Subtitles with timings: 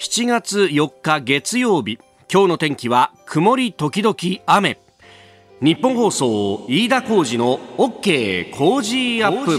[0.00, 1.98] 7月4日月曜日
[2.32, 4.78] 今日の天気は曇り時々雨。
[5.60, 9.58] 日本放送飯田浩二の OK 工事アップ。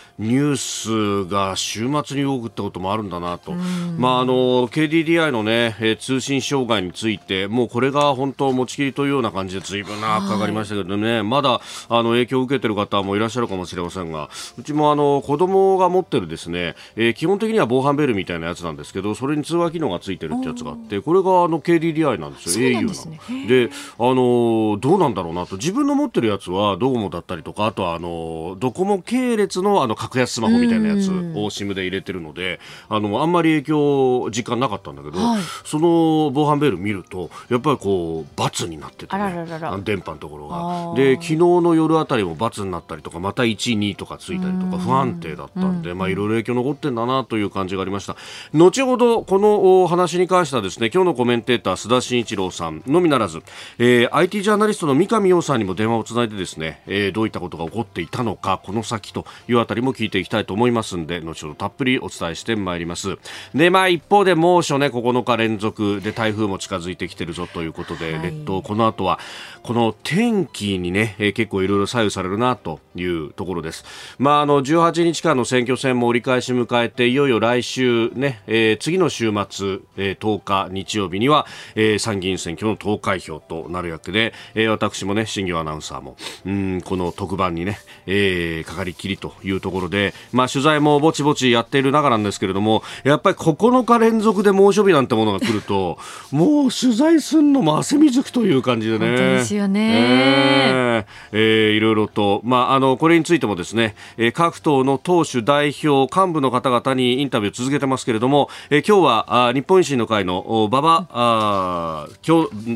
[0.19, 3.53] ニュースが週末に多くってこともあるんだなと、
[3.97, 14.29] まあ、あの KDDI の、ね、え通信障害についてもうこれが本当持ちきりというような感じでずいぶん長くかかりましたけどね、はい、まだあの影響を受けている方もいらっしゃるかもしれませんが。
[14.57, 23.47] うちもあの子供が持ってるですね、えー、基本的には防犯ベルみたいなやつなんですけどそれに通話機能がついてるってやつがあってこれがあの KDDI なんですよ au の。
[23.47, 25.57] であのどうなんだろうなと。
[25.57, 40.95] 自分の持ってるやつはドコモだったりとかあとはあのドコモ系列のあの格安スマホみたいなやつを SIM で入れてるのであのあんまり影響実感なかったんだけど、はい、その防犯ベール見るとやっぱりこう×になってて、ね、ららら電波のところが。
[40.95, 48.15] で昨日の夜あたりも×になったりとかまた1、2とかついたりとか不安定だったんで、まあいろいろ影響残ってんだなという感じがありました。
[48.53, 53.41] 後ほどこの話に関してはですね今日のコメンテーター須田慎一郎さんのみならず、
[53.77, 63.17] えー、IT ジャーナリストの三上洋さんにも電話をつないでですね、えー、どういったことが起こっていたのかこの先というあたりも聞いていきたいと思いますんで後ほどたっぷりお伝えしてまいります。
[63.53, 69.19] でまあ一方で猛暑ね9日連続で台風も近づいてきてるぞということで、はい、列島この後は
[69.63, 73.85] この天気にね、えー、結構いろいろ左右されるなというところです。
[74.17, 95.97] まああの18日間の選挙戦も折り返し迎えていよいよ来週ね、えー、次の週末、えー、10日日曜日には、えー、参議院選挙の投開票となるわけで、えー、私もね新業アナウンサーもうんこの特番にね、えー、かかりきりというところでまあ取材もぼちぼちやっている中なんですけれどもやっぱり9日連続で猛暑日なんてものが来ると
[96.31, 99.07] もう取材するのも汗水くという感じでね。
[99.07, 101.05] 本当ですよね、え。
[101.05, 112.07] ー、えー、いろいろと、まあ、あのこれについてもですね、えー、各党の党首代表幹部の方々にインタビューを続けてますけれども、えー、今日はあ日本維新の会の馬場あ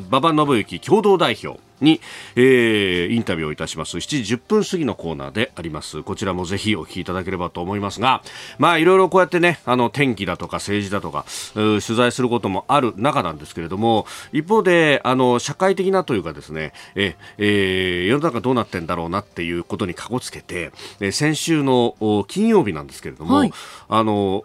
[0.09, 2.01] 馬場信之共同代表に、
[2.35, 3.97] えー、インタビューをいたします。
[3.97, 6.03] 7時10分過ぎのコーナーであります。
[6.03, 8.21] こちらもぜひお聞きいただければと思いますが
[8.57, 21.95] まあいろいろこうやってねあの天気だとか政治だとか取材することもある中なんですけれども一方であの社会的なというかですねえ、えー、世の中どうなってんだろうなっていうことにかこつけて、え先週の
[22.27, 23.53] 金曜日なんですけれども、はい、
[23.89, 24.43] あの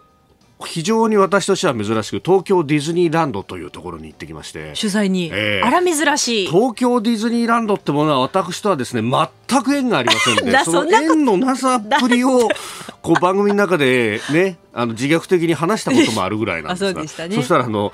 [0.65, 4.73] 非常に私としては珍しく東京ディズニーランドというところに行ってきまして。
[4.79, 6.47] 取材に、えー、あら珍しい。
[6.47, 9.01] 東京ディズニーランドってものは私とはですね
[9.49, 12.49] 全く縁がありません でその縁のなさっぷりを
[13.01, 17.01] こう番組の中でねあの自虐的に話したこともあるぐらいなんですが。
[17.07, 17.91] そ、ね,、したらあの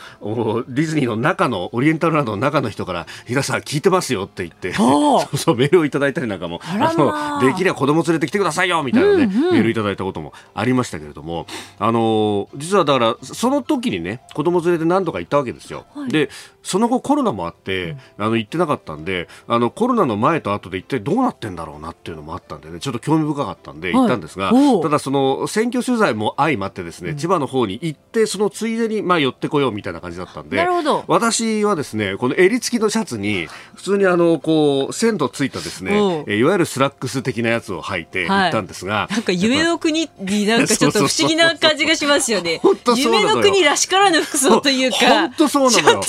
[0.67, 11.47] ディズニーの中のオリエンタルランドの中の人から「平さん聞いてますよ」って言って そうそうメールをいただいたりなんかもあのできれば子供連れてきてくださいよみたいなね、うんうん、メールいただいたこともありましたけれども
[11.79, 15.85] あの実はだからその時にね子供連れで何度か行ったわけですよ。
[15.95, 16.29] はい、で
[16.67, 30.67] その後コロナもあって、うん、あの行ってなかったんであのコロナの前と後で一体どうなってんだろうなっていうのもあったんでねちょっと興味深かったんで行ったんですが、はい、ただその選挙取材も相まってですね、うん、千葉の方に行ってそのついでにまあ寄ってこようみたいな感じだったんで
[31.07, 42.61] 私はですねこの襟付きのシャツに普通にあのこう線のついたですねいわゆるスラックス的なやつを履いて行ったんですが、はい、なんか夢の国になんかちょっと 不思議な感じがしますよね。
[42.97, 44.97] 夢の国らしからぬ服装というか。
[44.97, 46.01] 本当そうなのよ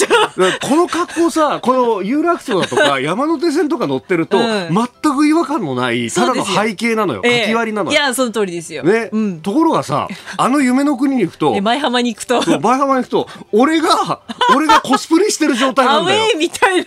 [0.61, 4.69] この格好さ この有楽町だとか山手線とか乗ってると、うん、
[5.03, 7.99] 全く違和感のないただの背景なのよ、えー、書き割りなのよ。
[7.99, 12.43] いやその通りですよ、ね、うん、ところがさ あの夢の国に行くと前浜に行くと。
[12.61, 14.21] 前浜に行くと俺が
[14.55, 16.23] 俺がコスプレしてる状態なんだよ。
[16.23, 16.85] アウェーみたいな。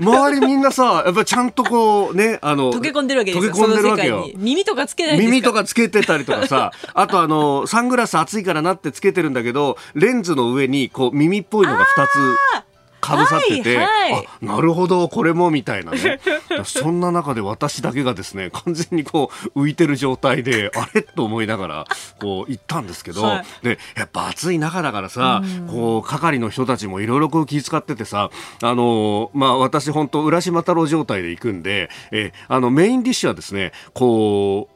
[0.00, 3.52] 周りみんなさやっぱちゃんとこうねあの溶け込んでるわけですよ。
[3.52, 4.28] 溶け込んでるわけよ。
[4.36, 12.64] 耳とかつけない耳とかつけてたりとかさあとあのサングラス暑いからなってつけてるんだけどレンズの上にこう耳っぽいのが2つ
[13.04, 16.20] かぶさってて、はいはい、あなるほどこれもみたいなね。
[16.64, 21.02] そんな中で私だけがですね完全にこう浮いてる状態であれ？
[21.02, 21.84] と思いながら
[22.18, 28.30] こう行ったんですけど、はい、でやっぱ暑い中だからさ、こう係の人たちもいろいろ気遣っててさ
[28.62, 34.73] あのまあ私本当浦島太郎状態で行くんでえあのメインディッシュはですねこう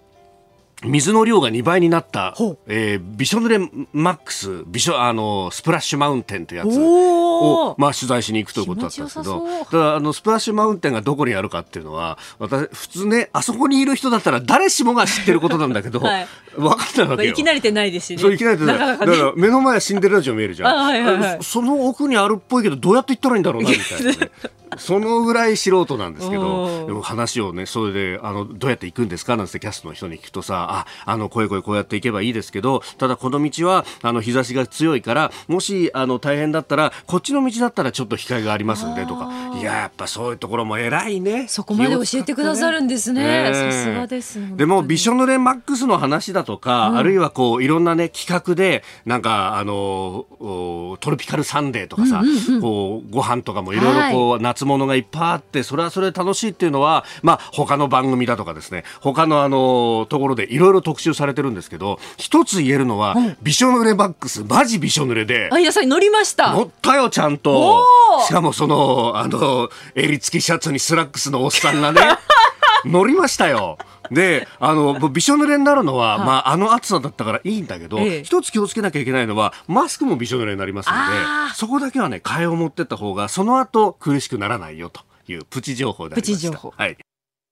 [0.85, 2.37] 水の量が2倍になった
[2.69, 3.59] えーびしょ濡れ
[3.93, 16.29] マックス、びしょ、あの、スプラッシュマウンテンというやつを、まあ、取材しに行くということだったんですけど、ただ、あの、スプラッシュマウンテンがどこにあるかっていうのは、私、普通ね、あそこにいる人だったら誰しもが知ってることなんだけど、はい
[16.59, 17.07] 分かんないわけよ。
[17.09, 18.19] まあいきなりってないですしね。
[18.23, 19.13] そういきなりってなかなかね。
[19.13, 20.69] だから目の前はシンデレラ城見えるじゃん。
[20.71, 24.31] あはいはいはいそその奥にあるっぽいけどどうやって行ったらいいんだろうなみたいなね。
[24.77, 26.87] そのぐらい素人なんですけおど、ー。
[26.87, 29.37] でも話をね、それで、あの、どうやって行くんですか？
[29.37, 39.31] なんてキャストの人に聞くとさ、あ、あの、こういうこういうこうやって行けばいいですけど、ただこの道は、あの、日差しが強いから、もし、あの、大変だったら、こっちの道だったらちょっと控えがありますんで、とか
[39.61, 41.47] いや、やっぱそういうところも偉いね。
[41.49, 43.51] そこまで教えてくださるんですね。
[43.55, 44.57] さすがです。
[44.57, 52.23] でも、びしょ濡れマックスの話だとか、あるいはこう、いろんなね、企画で、なんか、あの、おトロピカルサンデーとかさ、
[52.61, 66.53] こう、ご飯とかもいろいろこう、夏物がいっぱいあって、それはそれで楽しいっていうのは、まあ、他の番組だとかですね、他のあの、ところでいろいろ特集されてるんですけど、一つ言えるのは、びしょ濡れマックス、マジびしょ濡れで、相田さんに乗りました。
[66.53, 68.27] 乗ったよ、ちゃんおとー。
[68.27, 72.01] しかもその、あの、襟付きシャツにスラックスのおっさんがね、
[72.85, 73.79] 乗りましたよ。
[74.11, 86.37] で、あの、びしょ濡れになるのは、まあ、あの暑さだったからいいんだけど、ええ一つ気をつけなきゃいけないのは、マスクもびしょ濡れになりますのでそこだけはね、替えを持ってった方が、その後苦しくならないよというプチ情報でありました。
[86.37, 86.97] プチ情報はい。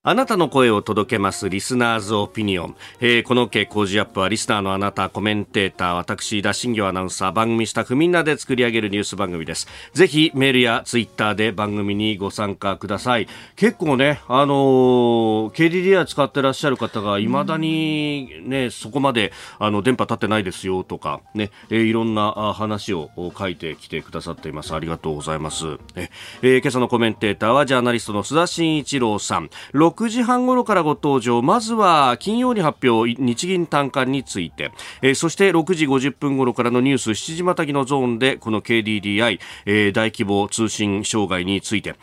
[0.09, 9.67] あなたの声を届けますリスナーズオピニオン、えーこの OK 工事アップはリスナーのあなたコメンテーター私飯田、新行アナウンサー番組スタッフみんなで作り上げるニュース番組です。
[9.95, 13.27] ぜひメールやツイッターで番組にご参加ください。
[13.57, 24.73] 結構ねあのー KDDI 使ってらっしゃる方がいまだにねそこまであの電波立ってないですよとかね、えーいろんな話を書いてきてくださっています。
[24.73, 25.67] ありがとうございます、
[25.97, 29.51] えー今朝のコメンテーターはジャーナリストの須田慎一郎さん。
[29.97, 31.41] 6時半頃からご登場。
[31.41, 34.71] まずは金曜に発表日銀短観について、
[35.01, 41.95] えーそして6時50分頃からのニュース7時またぎのゾーンでこの KDDI、えー大規模通信障害について。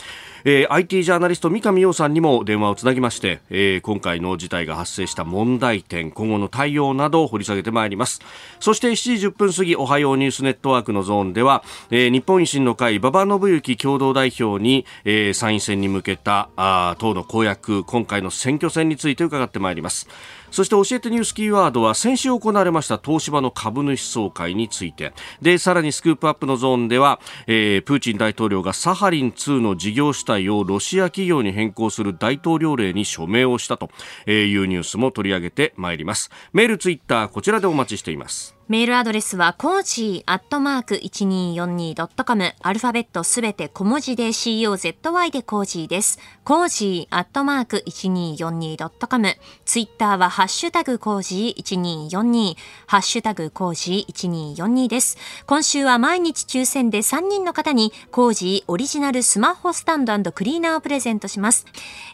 [0.45, 8.21] えー IT ジャーナリスト三上洋さんにも電話をつなぎまして、えー今回の事態が発生した問題点今後の対応などを掘り下げてまいります。
[8.59, 20.07] そして7時10分過ぎおはようニュースネットワークのゾーンでは、えー日本維新の会馬場信之共同代表に、えー参院選に向けたあ党の公約今回の選挙戦について伺ってまいります。
[20.51, 25.13] そして教えてニュースキーワードは先週行われました東芝の株主総会について。
[25.41, 33.89] でさらにスクープアップのゾーンでは、えープーチン大統領がサハリン2の事業主体をロシア企業に変更する大統領令に署名をしたと
[34.29, 36.29] いうニュースも取り上げてまいります。
[36.53, 38.52] メールツイッターこちらでお待ちしています。
[38.73, 46.17] メールアドレスは cozy アットマーク 1242.com アルファベットすべて小文字で COZY で cozy です。
[46.43, 52.55] cozy アットマーク 1242.com ツイッターはハッシュタグ cozy1242
[52.87, 55.19] ハッシュタグ cozy1242 です。
[55.45, 61.67] 今週は毎日抽選で3人の方に Cozy オリジナルスマホスタンドクリーナーをプレゼントします。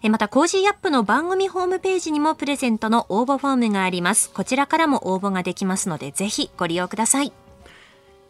[0.03, 4.29] えまた Cozy up の番組ホームページにもプレゼントの応募フォームがあります。
[4.29, 7.33] こちらからも応募ができますのでぜひご利用ください。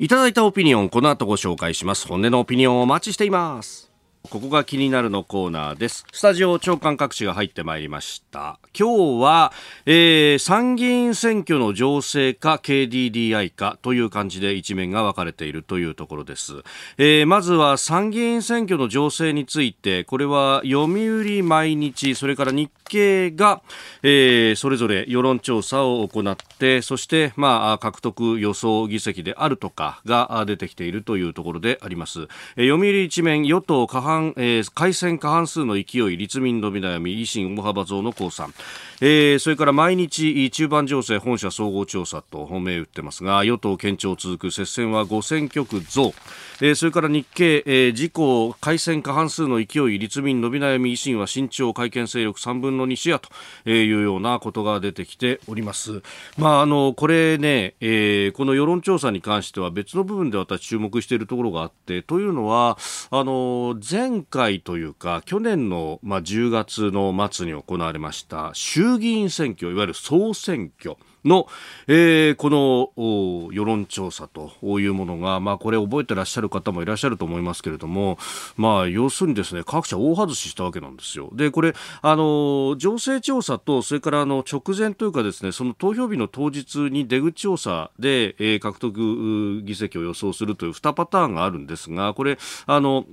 [0.01, 3.89] いただいたオピニオンこの後ご紹介します本音のオピニオンをお待ちしています
[4.29, 6.05] ここが気になるのコーナーです。
[6.11, 8.59] スタジオ長官各紙が入ってまいりました。
[8.77, 9.53] 今日は、
[9.85, 16.63] えー参議院選挙の情勢か KDDI かという感じで一面が分かれているというところです。
[16.97, 23.61] えーまずは参議院選挙の情勢について、これは読売毎日、それから日経が、
[24.03, 32.27] えーそれぞれ世論調査を行って、そして、まあ、獲得予想議席であるとかが出てきているというところであります。
[32.57, 38.53] えー読売一面、与党過半、えー改選過半数の勢い、立民のみ悩み、維新大派閥の降参。
[39.01, 46.13] えーそれから毎日中盤情勢本社総合調査と本命打ってますが与党堅調続く接戦は5選挙区増、
[46.61, 53.29] えーそれから日経、えー自公改選過半数の勢い立民伸び悩み維新は慎重改憲勢力3分のの西やと
[53.69, 56.01] いうようなことが出てきております。
[56.37, 62.77] まああのこれね、えーこの世論調査に関しては別の部分で私注目しているところがあってというのは
[63.11, 70.95] あの前回というか去年の、まあ、10月の末に行われました衆議院選挙いわゆる総選挙。
[71.25, 71.47] の、
[71.87, 78.17] えーこの世論調査というものが、まあ、これ覚えてらっしゃる方もいらっしゃると思いますけれども、
[78.55, 81.29] まあ、要するにですね各社大外ししたわけなんですよ。
[81.33, 93.05] でこれあの情勢調査とそれからあの直前というかですねその投票日の当日に出口調査で、えー獲得議席を予想するという2パターンがあるんですがこれあの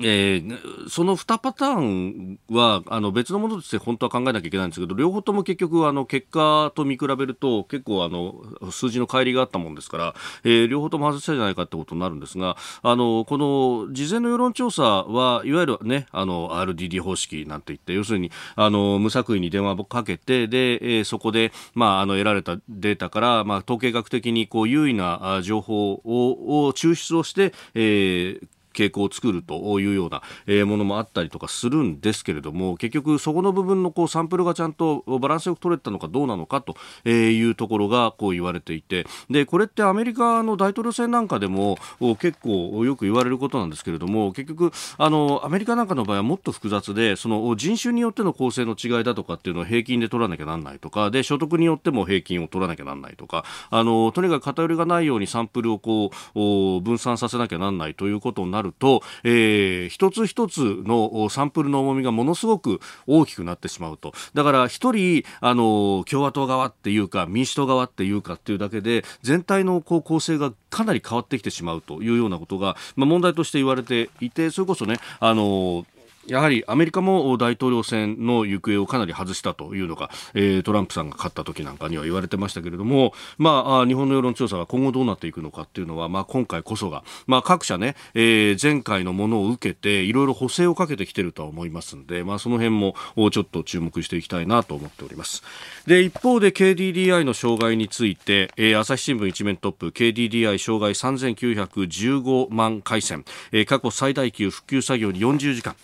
[0.00, 36.76] えー、その2パターンはあの別のものとして本当は考えなきゃいけないんですけど両方とも結局あの結果と見比べると結構あの数字の乖離があったもんですから、えー、両方とも外したじゃないかってことになるんですがあのこの事前の世論調査はいわゆる、ね、あの RDD 方式なんて言って要するにあの無作為に電話をかけてで、えー、そこで、まあ、あの得られたデータから、まあ、統計学的にこう優位な情報をを抽出をして、えー傾向を作るというような、えものもあったりとかするんですけれども結局そこの部分のこうサンプルがちゃんとバランスよく取れたのかどうなのかと
[37.08, 41.78] いうところがこう言われていてでこれってアメリカの大統領選なんかでも
[42.18, 64.12] 結構よく言われることなんですけれども結局あのアメリカなんかの場合はもっと複雑でその人種によっての構成の違いだとかっていうのを平均で取らなきゃなんないとかで所得によっても平均を取らなきゃなんないとかあのとにかく偏りがないようにサンプルをこう分散させなきゃなんないということになると、えー、一つ一つのサンプルの重みがものすごく大きくなってしまうと。
[64.34, 75.84] だから一人あの共和党側っていうか民主党側っていうかっていうだけで全体のこう構成がかなり変わってきてしまうというようなことが、まあ、問題として言われていてそれこそねあの
[76.26, 92.94] やはりアメリカも大統領選の行方をかなり外したというのが、えー、トランプさんが勝った時なんかには言われてましたけれども、まあ、日本の世論調査が今後どうなっていくのかっていうのは、まあ、今回こそが、まあ、各社ね、えー、前回のものを受けていろいろ補正をかけてきてるとは思いますので、まあ、その辺も
[93.30, 95.42] ちょっと注目していきたいなと思っております。
[95.86, 105.74] で一方で KDDI の障害について、えー、朝日新聞一面トップ KDDI 障害3915万回線、えー、過去最大級復旧作業に40時間、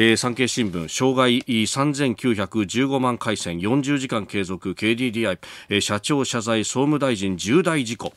[0.00, 5.40] えー、産経新聞障害3915万回線40時間継続 KDDI、
[5.70, 8.12] えー、社長謝罪総務大臣重大事故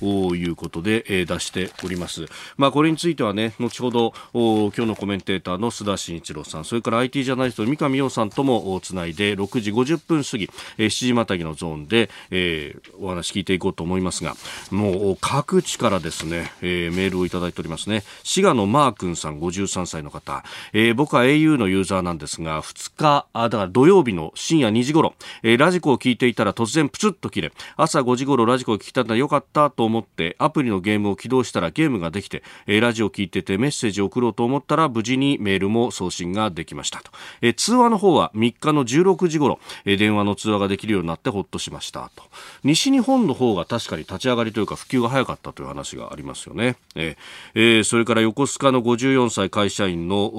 [0.00, 2.26] ということで、えー、出しております、
[2.56, 14.34] まあ、これについてはね後ほど今日のコメンテーターの須田慎一郎さんそれから IT ジャーナリスト三上洋さんともつないで6時50分過ぎ、えー、7時またぎのゾーンで、えー、お話聞いていこうと思いますが
[14.72, 18.02] もう各地からですね、えー、メールをいただいておりますね。
[18.24, 37.10] 滋賀のマー君さん53歳の方、えー、僕は au のユーザーなんですが、2日、あ、だから土曜日の深夜2時頃、えー、ラジコを聞いていたら突然プツッと切れ、朝5時頃ラジコを聞いたらよかったと思って、アプリのゲームを起動したらゲームができて、えー、ラジオを聞いててメッセージを送ろうと思ったら無事にメールも送信ができましたと。
[37.40, 42.24] えー、通話の方は3日の16時頃、えー、電話の通話ができるようになってほっとしましたと。
[42.64, 46.76] 西日本の方が確かに立ち上がりというか普及が早かったという話がありますよね。
[46.94, 47.16] えー
[47.54, 50.30] えー、それから横須賀の54歳会社員の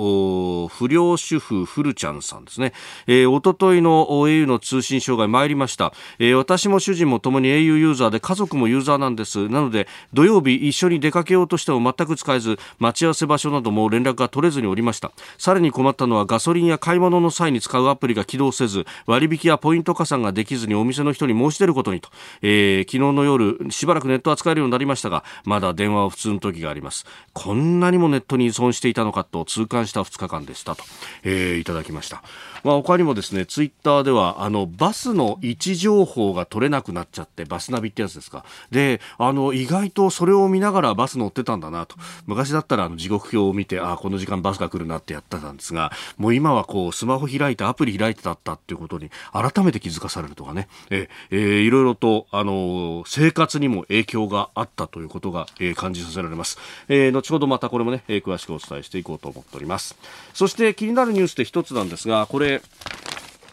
[0.68, 2.74] 不良主婦フルちゃんさんですね、
[3.08, 9.50] えー、おとといの au の通信障害参りました、えー、私も主人もともに au ユーザーで家族もユーザーなんです。
[9.50, 15.12] なので土曜日一緒に出かけようとしても全く使えず待ち合わせ場所なども連絡が取れずにおりました。
[15.38, 22.10] さらに困ったのはガソリンや買い物の際に使うアプリが起動せず割引やポイント加算ができずにお店の人に申し出ることにと、
[22.42, 27.06] えー、昨日の夜しばらくネットは使えるようになりましたがまだ電話は普通の時があります。
[27.34, 30.43] こんなにもネットに依存していたのかと痛感した2日間。
[30.46, 30.84] でしたと、
[31.24, 32.24] えー、いただきました。
[32.64, 38.46] まあ、他にもですね、ツイッターでは、あの、バスの位置情報が取れなくなっちゃって、バスナビってやつですか。
[38.72, 41.96] で、あの、意外とそれを見ながらバス乗ってたんだなと。
[42.26, 56.58] 昔だったら、あの、時刻表を見て、あ、この時間バスが来るなってやってたんですが、もう今はこう、スマホ開いて、アプリ開いてだったっていうことに、改めて気づかされるとかね、え、えー、いろいろと、あの、生活にも影響があったということが、えー、感じさせられます。
[56.88, 59.98] えー、後ほどまたこれもね、えー、詳しくお伝えしていこうと思っております。
[60.34, 62.53] そして気になるニュースで一つなんですが、これ、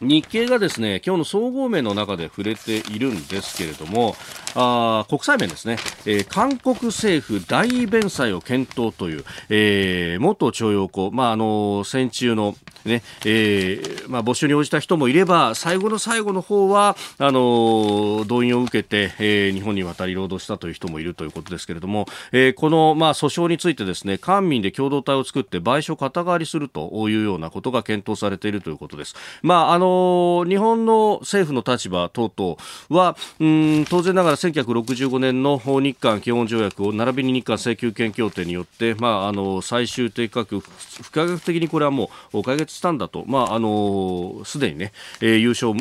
[0.01, 4.17] 日経がですね今日の総合面の中で触れているんですけれども
[4.55, 5.77] あ国際面ですね、
[6.07, 29.15] えー、韓国政府大弁済を検討という、えー、元徴用工、まああの戦中のねえーまあ、募集に応じた人もいれば最後の最後の方はあの動員を受けて、えー、日本に渡り労働したという人もいるということですけれども、えー、この、まあ、訴訟についてですね官民で共同体を作って賠償肩代わりするというようなことが検討されているということです。
[29.43, 32.57] まああの日本の政府の立場等々
[32.89, 45.73] はうん当然ながら1965年の日韓基本条約を並びに日韓請求権協定によって、まあ、あの最終的確不可逆的にこれはもう解決したんだと、まあ、あのすでにね、えー、優勝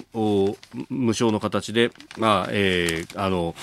[0.89, 3.55] 無償の形で、まあえー、あの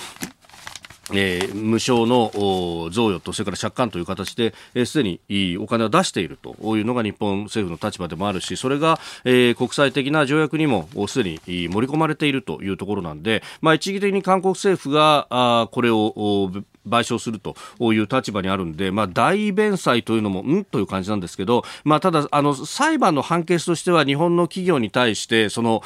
[1.13, 4.55] えー、無償の贈与とそれから借款という形で
[4.85, 6.57] すで、にいお金を出していると。
[6.77, 16.51] いうのが日本政府の立場でもあるしそれが、えー、国際的な条約にもすでに盛り込まれているというところなんで、まあ、一義的に韓国政府があこれを
[16.87, 17.57] 賠償すると
[17.93, 20.65] いう立場にあるんで、まあ、大弁済というのもうん？
[20.65, 25.83] という感じなんですけど、まあ、ただあの裁判の判決としては日本の企業に対してその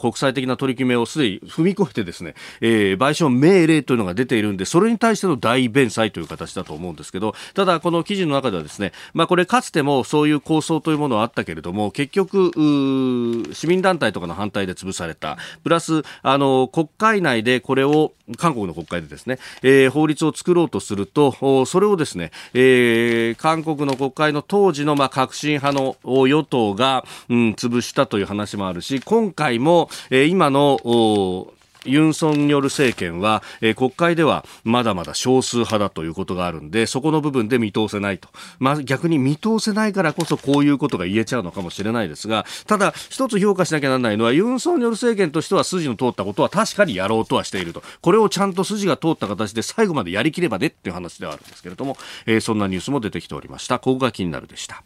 [0.00, 12.52] 国際的な取り決めをすでに踏み越えてですね、えー、賠償命令というのが出ているんでそれに対しての大弁済という形だと思うんですけどただこの記事の中ではですね、まあ、これかつてもそういう構想というものはあったけれども結局
[13.52, 15.38] 市民団体とかの反対で潰された。
[15.62, 30.78] プラスあの国会内でこれを韓国の国会でですね、えー、法律を作ろうとするとそれをですね、えー、韓国の国会の当時のまあ革新派の与党が、うん、潰したという話もあるし今回も、えー、今の
[31.84, 47.82] ユン・ソンによる政権は、えー、国会ではまだまだ少数派だということがあるんでそこの部分で見通せないと、まあ、逆に見通せないからこそこういうことが言えちゃうのかもしれないですがただ一つ評価しなきゃならないのはユン・ソンによる政権としては筋の通ったことは確かにやろうとはしていると。
[48.00, 51.96] これをちゃんと筋が通った形で最後までやりきればねっていう話ではあるんですけれども、
[52.26, 53.78] えー、そんなニュースも出てきておりました。
[53.78, 54.82] ここが気になるでした。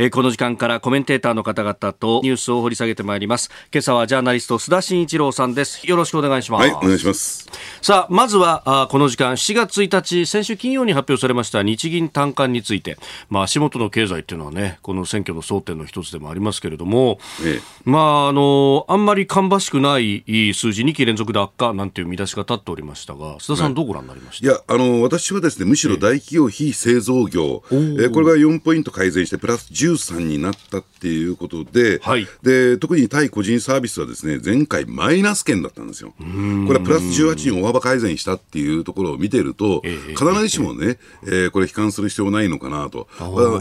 [0.00, 3.50] えー、この時間からコメンテーターの方々とニュースを掘り下げてまいります。
[3.72, 5.84] 今朝はジャーナリスト須田慎一郎さんです。
[5.88, 6.68] よろしくお願いします。
[6.68, 7.48] はいお願いします。
[7.82, 12.96] さあまずはあこの時間7月1日先週金曜に発表されました日銀短観について。
[13.28, 20.22] まあ足元の経済っていうのはねこの選挙の争点の一つでもありますけれども、ええ、まああのあんまり芳しくない
[20.54, 24.46] 数字2期連続で悪化なんていう見出しが立っておりましたが須田さん、どうご覧になりました？
[24.46, 36.12] いやあの私はですねむしろ大企業非製造業、えー、これが4ポイント改善してプラス10 13になったっていうことで、はい、で特に対個人サービスはですね前回マイナス圏だったんですよ。
[36.18, 36.24] こ
[36.72, 43.08] れはプラス18に大幅改善したっていうところを見てると、必ずしもね、えー、これ悲観する必要ないのかなと、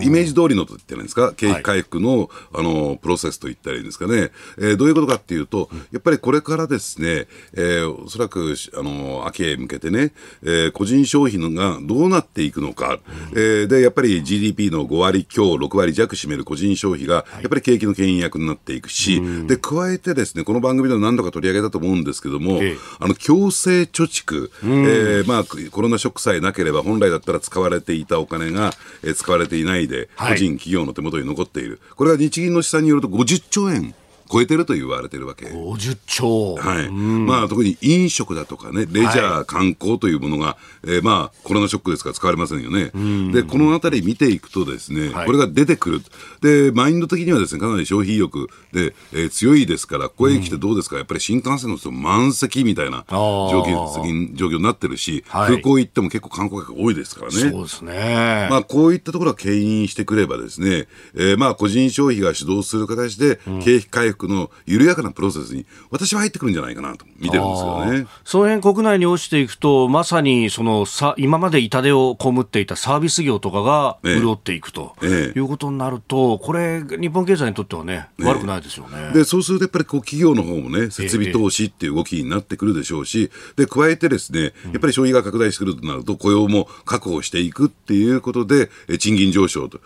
[0.02, 10.12] イメージ通りのと言ってないですか、景気回復の,、あのプロセスと言ったらいいんですかね、えー、どういうことかっていうと、やっぱりこれからですね、えー、おそらくあの秋へ向けてね、
[10.44, 13.00] えー、個人消費のがどうなっていくのか、
[13.32, 22.60] えー、でやっぱり GDP の5割強、6割弱占める個人消費が、やっぱり景気の牽引役になっていくし、で、加えてですね、この番組でも何度か取り上げたと思うんですけども、
[23.00, 31.80] あの、強制貯蓄、えー、まあ、コロナショックさえなければ、本来だったら使われていたお金が、えー、使われていないで、個人、企業の手元に残っている。
[31.96, 33.94] これは日銀の試算によると50兆円。
[34.30, 35.46] 超えてると言われてるわけ。
[35.48, 36.56] 50兆。
[36.56, 36.90] はい。
[36.90, 42.92] まあ特に飲食だとかね、レジャー、観光というものが、えー、まあコロナショックですから使われませんよね。
[43.32, 46.02] で、このあたり見ていくとですね、これが出てくる。
[46.42, 57.52] で、マインド的にはですね、かなり消費意欲で、えー、強いですから、ここへ来てどうですか、やっぱり新幹線の人満席みたいな状況状況になってるし、はい、空港行っても結構観光客多いですからね。
[57.52, 58.48] そうですね。
[58.50, 68.08] まあこういったところが牽引してくればですね、えー、まあ個人消費が主導する形で、景気回復復の緩やかなプロセスに私は入ってくるんじゃないかなと見てるんですよね。
[68.26, 75.40] その辺国内に落ちていくとまさにそのさ今まで痛手を被っていたサービス業とかが潤っていくと、ええ。
[75.40, 79.12] いうことになるとこれ日本経済にとってはね、悪くないですよね。
[79.14, 89.80] でそうするとやっぱりこう企業の方もね設備投資っていう動きになってくるでしょうし、で加えてですねやっぱり消費が拡大してくるとなると雇用も確保していくっていうことで賃金上昇と、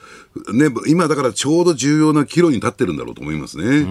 [0.53, 3.85] ね、今だからちょうど重要な岐路に立ってるんだろうと思いますね。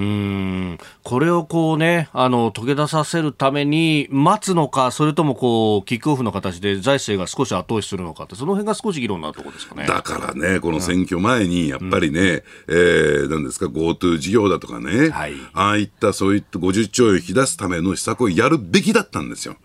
[1.02, 9.86] これをこうね、あの、溶け出させるために待つのか、それともこう、キックオフの形で財政が少し後押しするのかって、その辺が少し議論になるところですかね。
[9.86, 19.56] だからね、この選挙前に、やっぱりね、うん、えー、なんですか、GoTo 事業だとかね、はい、ああいったそういった50兆円を引き出すための施策をやるべきだったんですよ。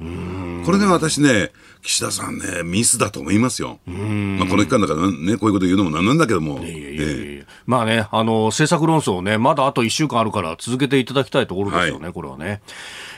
[0.66, 1.52] これね、私ね、
[1.86, 3.80] 岸田さんね、ミスだと思いますよ。
[3.86, 6.60] まあ、この期間だからね、こういうこと言うのもなんなんだけども。
[6.60, 12.62] いやいやいやいやまあね、あの、政策論争ね、まだあと1週間あるから続けていただきたいところですよね、はい、これはね。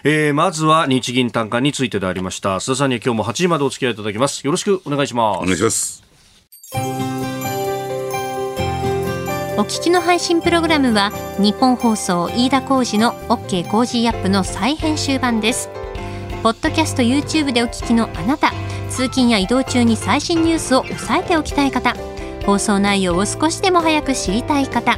[0.03, 2.57] えー、まずは日銀短観についてでありました。
[2.57, 4.45] 須田さんに今日も8時までお付き合いいただきます。
[4.45, 5.37] よろしくお願いします。
[5.37, 6.03] お願いします。
[9.59, 15.69] お聞きの配信プログラムはニッポン放送飯田浩司の OK コージーアップの再編集版です。
[16.43, 18.51] ポッドキャスト YouTube でお聞きのあなた
[18.89, 21.95] 通勤や移動中に最新ニュースを押さえておきたい方
[22.45, 24.97] 放送内容を少しでも早く知りたい方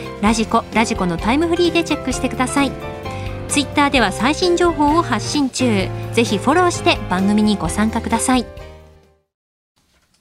[0.21, 2.71] ラジコラジコのタイムフリーでチェックしてください。
[3.47, 5.89] ツイッターでは最新情報を発信中。
[6.13, 8.45] ぜひフォローして番組にご参加ください。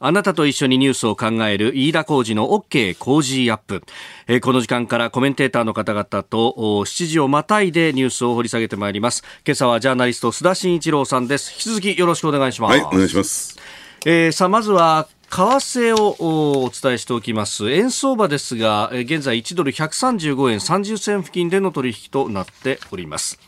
[0.03, 3.83] あなたと一緒にニュースを考える飯田浩二の OK 工事アップ、
[4.29, 9.23] えー、この時間からコメンテーターの方々と7時をまたいでニュースを掘り下げてまいります。
[9.47, 11.53] 今朝はジャーナリスト須田慎一郎さんです。
[11.53, 12.71] 引き続きよろしくお願いします。
[12.71, 13.59] はいお願いします、
[14.07, 17.71] えー、さあまずは為替をお伝えしておきます。
[17.71, 23.39] 円相場ですが現在1ドル135円30銭付近での取引となっております、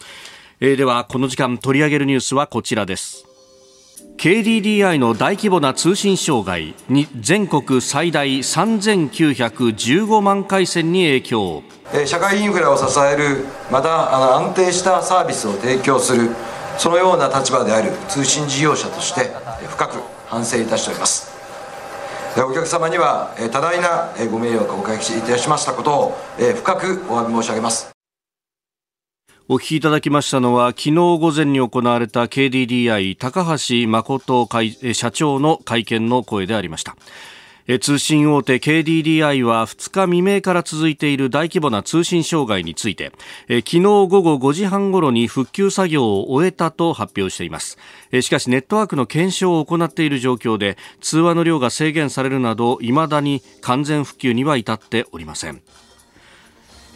[0.60, 3.26] えー、ではこの時間取り上げるニュースはこちらです。
[4.16, 11.62] KDDI の大規模な通信障害に全国最大3915万回線に影響。
[12.06, 16.30] 社会インフラを支えるまた安定したサービスを提供する
[16.78, 19.32] そのような立場である通信事業者として
[19.66, 21.31] 深く反省いたしております。
[22.34, 26.18] お客様には多大なご迷惑をおかけいたしましたことを
[26.56, 27.90] 深くお詫び申し上げます。
[29.48, 34.48] お聞きいただきましたのは昨日午前に行われた KDDI 高橋誠
[34.94, 36.96] 社長の会見の声でありました。
[37.80, 43.12] 通信大手 KDDI は2日未明から続いている大規模な通信障害について
[43.48, 47.78] 昨日午後5時半ごろに復旧作業を終えたと発表しています。
[48.20, 55.62] しかしネットワークの検証を行っている状況で通話の量が制限されるなどいまだに完全復旧には至っておりません。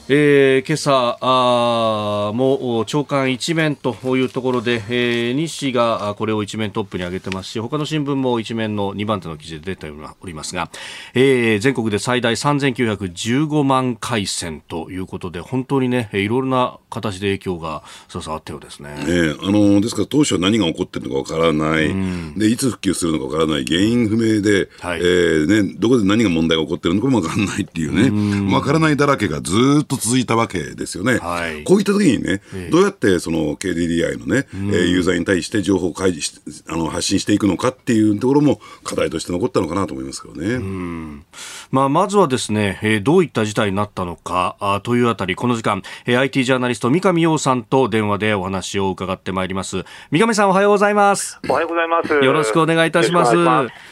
[0.08, 10.70] えー、今朝あも長官一面というところで、えー、日誌がこれを一面トップに上げてますし他の新聞も一面の2番手の記事で出ておりますが、
[11.14, 18.90] えー、全国で最大3915万回線ということで本当にねいろいろな形で影響がささあったようですね。
[18.90, 28.54] ねあのですから当初は何が起こっているのかわからない、うん、でいつ復旧するのかわからない原因不明で、はい、えー、ね、どこで何が問題が起こっているのかもわからないっていうね。
[28.54, 31.18] わ、からないだらけがずっと続いたわけですよね。
[31.18, 41.22] はい、こういった時にね、どうやってその KDDI のね、うん、ユーザーに対して情報を開示しあの発信していくのかっていうところも課題として残ったのかなと思いますけどね。
[41.70, 49.85] まあ、まずはですね、えー、どういった事態になったのかあというあたり、この時間、えー、IT ジャーナリスト三上洋さんと電話でお話を伺ってまいります。
[50.11, 51.38] 三上さんおはようございます。
[51.48, 52.12] おはようございます。
[52.12, 53.32] よろしくお願いいたします。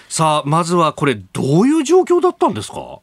[0.09, 3.01] さあ、まずはこれどういう状況だったんですか？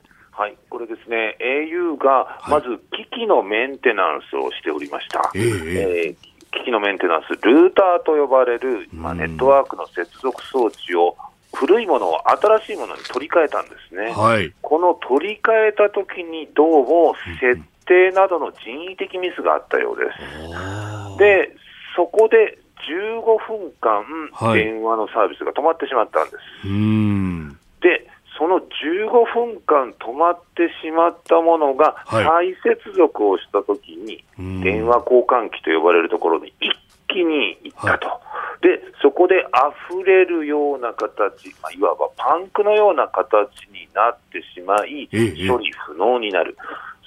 [0.82, 5.20] れですね、au がまず機器のメンテナンスをしておりました。
[5.20, 11.15] はい、えー、えー機器のメンテナンス、ルーターと呼ばれる、まあ、ネットワークの接続装置を
[11.54, 14.12] 古いものを新しいものに取り替えたんですね。
[14.12, 20.04] はい、この取り替えたときにどうも設定などの人為的ミスがあったようで
[21.13, 21.17] す。
[21.20, 21.56] で、
[21.96, 26.67] そこで15分間、電話のサービスが止まってしまったんです。
[26.67, 27.61] で、
[28.42, 28.66] その15
[29.36, 32.26] 分間止まってしまったものが、再
[32.64, 34.24] 接続をしたときに、
[34.64, 36.74] 電話交換機と呼ばれるところに一
[37.08, 38.08] 気に行ったと。
[38.08, 38.18] はい
[38.62, 39.44] で、そこで
[39.90, 46.56] 溢れるような形、まあ、いわばパンクのような形になってしまい、処理不能になる。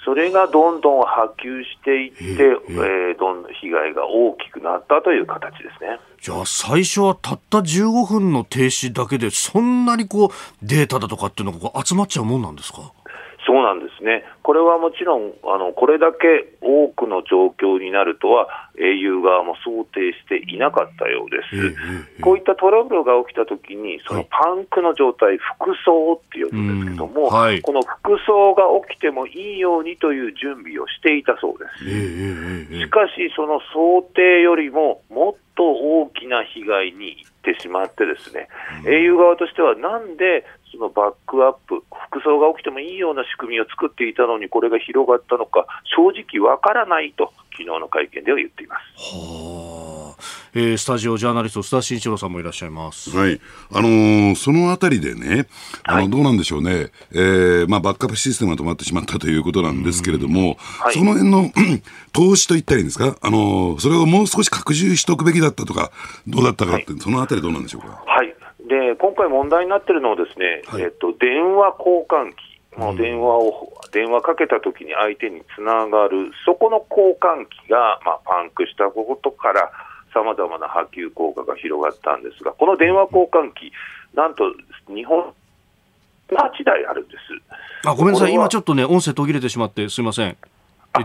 [0.05, 5.99] それがどんどん波及していって、えー、どんどん被害が大きくなったという形ですね。
[6.21, 10.31] じゃあ最初はたった15分の停止だけでそんなにこう
[10.63, 12.93] データだとかっていうのが集まっちゃうもんなんですか？
[13.47, 22.23] そうなんですね、これはもちろん、あのこれだけ多くの状況になるとは、au 側も想定していなかったようです。
[22.23, 32.81] こういったトラブルが起きたときに、そのパンクの状態、服装って呼ぶんですけども、はい、この服装が起きてもいいようにという準備をしていたそうです。
[32.81, 38.49] しかし、その想定よりももっと大きな被害に行ってしまってですね、
[38.85, 49.94] au 側としてはなんでそのバックアップ、服装が起きてもいいような仕組みを作っていたのに、これが広がったのか、正直わからないと、昨日の会見では言っています。
[50.55, 53.11] はあえー、スタジオジャーナリスト須田慎一郎さんもいらっしゃいます。
[53.11, 53.41] はい、
[53.73, 55.49] あのー、そのあたりでね、
[55.83, 61.51] あの、はい、どうなんでしょうね、えー、まあバックアップシステムが止まってしまったということなんですけれども、はい、その辺の
[62.13, 65.91] 投資といったらいいんですか、あのー、それをもう少し拡充しておくべきだったとか、
[66.27, 68.03] どうだったかって、はい、そのあたりどうなんでしょうか？
[68.07, 68.29] はい。
[68.69, 79.71] で今回問題になっているのはですね、はい、えっと、電話交換機、もう電話を、うん、電話かけたときに相手につながる、そこの交換機が、まあ、パンクしたことから、
[80.15, 83.73] さまざまな波及効果が広がったんですが、この電話交換機、
[84.15, 84.45] なんと
[84.89, 85.35] 日本、
[86.31, 87.89] 8台あるんです。
[87.89, 90.37] あごめんなさい、今ちょっとね、音声途切れてしまって、すみません。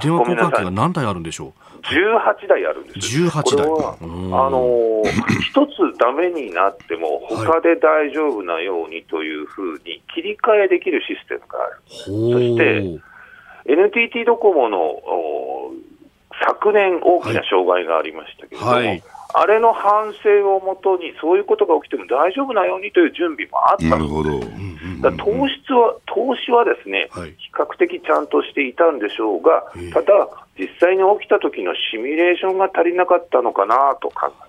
[0.02, 3.24] 電話交換機が何台あるんでしょう？18台あるんです。
[3.24, 3.66] 18台。
[3.66, 5.04] あの
[5.42, 13.02] 一つダメになっても、他で大丈夫なようにというふうに切り替えできるシステムがある、そして
[13.66, 15.02] NTT ドコモの
[16.46, 18.88] 昨年大きな障害がありましたけれども、はい。
[18.88, 19.04] はい。
[19.34, 23.86] あれの反省をもとに、そういうことが起きても大丈夫なようにという準備もあった。
[23.86, 24.40] なるほど。
[25.02, 34.32] だ投資は投資はですね、はい、比較的ちゃんとしていたんでしょうが、ただ、実際に起きた時のシミュレーションが足りなかったのかなと考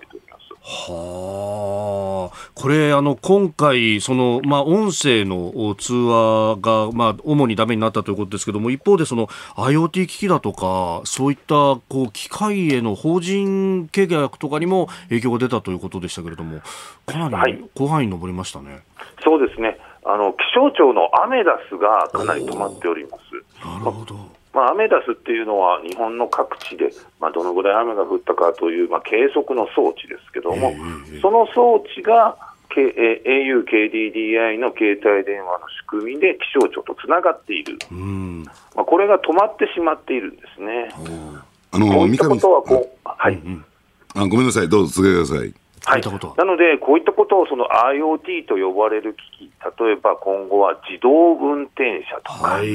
[0.63, 11.55] はあ、これ、あの今回、そのまあ、音声の通話が、まあ、主にダメになったということですけども、一方で、その IoT 機器だとか、そういった
[11.89, 16.61] こう機械への法人契約とかにも影響が出たということでしたけれども、
[17.07, 18.81] かなり広範囲に上りましたね、はい、
[19.23, 19.79] そうですね。
[20.05, 23.65] あの、気象庁のアメダスがかなり止まっております。
[23.65, 24.15] なるほど。
[24.15, 30.73] まあ、アメダスっていうのは日本の各地で、まあ、どのぐらい雨が降ったかという、まあ、計測の装置ですけども、
[31.21, 32.37] その装置が、
[32.69, 32.81] K、
[33.25, 37.77] au、KDDI の携帯電話の仕組みで気象庁とつながっている、
[38.75, 40.89] まあ、これが止まってしまっているんですね。
[41.73, 43.39] あのこういったことはこう、はい、
[44.15, 45.61] あごめんなさい、どうぞ続けてください。
[45.83, 46.01] はい、
[46.37, 52.69] なので、こういったことをその IoT と呼ばれる機器、例えば今後は自動運転車とか、はい、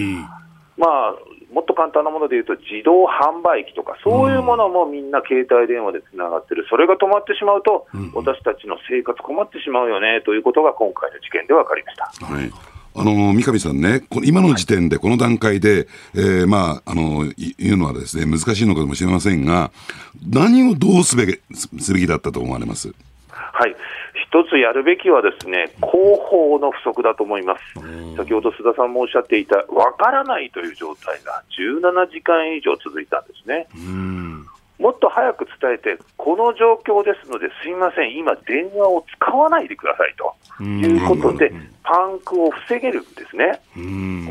[0.76, 1.14] まあ、
[1.57, 12.27] もっと簡単なもので言うと、自動販売機とか、そういうものもみんな携帯電話でつながってる、それが止まってしまうと、私たちの生活困ってしまうよねということが今回の事件で分かりました。
[12.27, 12.53] はい。
[12.99, 17.25] あの三上さんね、今の時点で、この段階で、えー、まあ、あの、
[17.59, 19.71] 言うのはですね、難しいのかもしれませんが、
[20.31, 22.88] 何をどうすべすべきだったと思われます？
[22.88, 22.97] はい、
[24.37, 27.62] 一つやるべきはですね広報の不足だと思います、
[28.16, 33.66] 先ほど須田さんもおっしゃっていた、わからないという状態が17時間以上続いたんですね。
[34.79, 40.62] もっと早く伝えて、この状況ですので、すみません、今、電話を使わないでくださいと。
[40.62, 41.51] いうことで、
[41.83, 43.59] パンクを防げるんですね。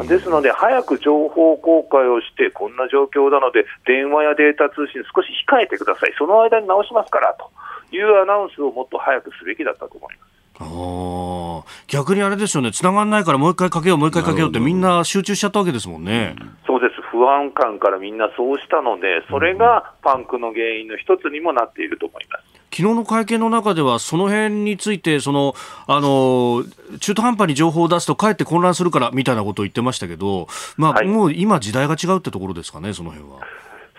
[0.08, 7.50] ですので、早く情報公開をして、こんな状況なので、電話やデータ通信、少し控えてください、その間に直しますからと。
[7.92, 10.36] いうアナウンスをもっと早くすべきだったと思います。
[10.58, 16.36] あ逆にあれですよね、繋がらないからもう一回かけよう、もう一回かけようって、みんな集中しちゃったわけですもんね。
[16.66, 22.44] そうです、不安感からみんなそうしたので、それがパンクの原因の一つにもなっていると思います。
[22.72, 25.54] 昨日の会見の中では、その辺について、その、
[25.88, 26.64] あの、
[27.00, 33.40] 中途半端に情報を出すと、かえって混乱するからみたいなことを言ってましたけど、まあ、はい、もう今、時代が違うってところですかね、その辺は。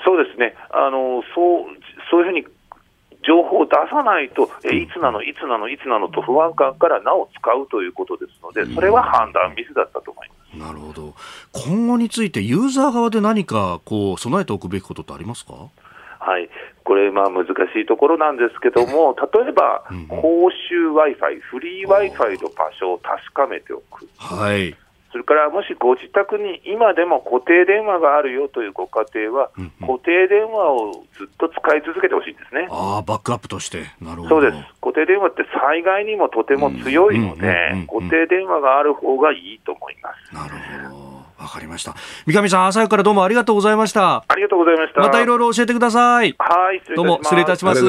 [0.04, 1.64] そうですね、あのそう
[2.08, 2.46] そういうふうに
[3.26, 10.58] 情報を出さないと、えいつなの、いつなの、いつなのと不安感からなお使うということですので、それは判断ミスだったと思います。
[10.58, 11.14] なるほど。
[11.52, 15.52] 今後について、ユーザー側で何かこう備えておくべきことってありますか？
[16.18, 16.48] はい、
[16.82, 24.08] これ、まあ難しいところなんですけども、例えば、公衆 Wi-Fi、フリー Wi-Fi の場所を確かめておく。
[24.18, 24.74] はい
[25.12, 32.68] それからもしご自宅に今でも固定電話があるよというご家庭は、固定電話をずっと使い続けてほしいんですね。
[32.70, 33.84] ああ、バックアップとして。
[34.00, 34.28] なるほど。
[34.28, 34.56] そうです。
[34.80, 40.34] 固定電話って災害にもとても強いので、固定電話がある方がいいと思います。
[40.34, 40.54] なる
[40.90, 41.06] ほど。
[41.38, 41.94] わかりました。
[42.26, 44.24] 三上さん、朝からどうもありがとうございました。
[44.26, 45.00] ありがとうございました。
[45.00, 46.34] またいろいろ教えてください。
[46.38, 47.84] はい、どうも失礼いたします。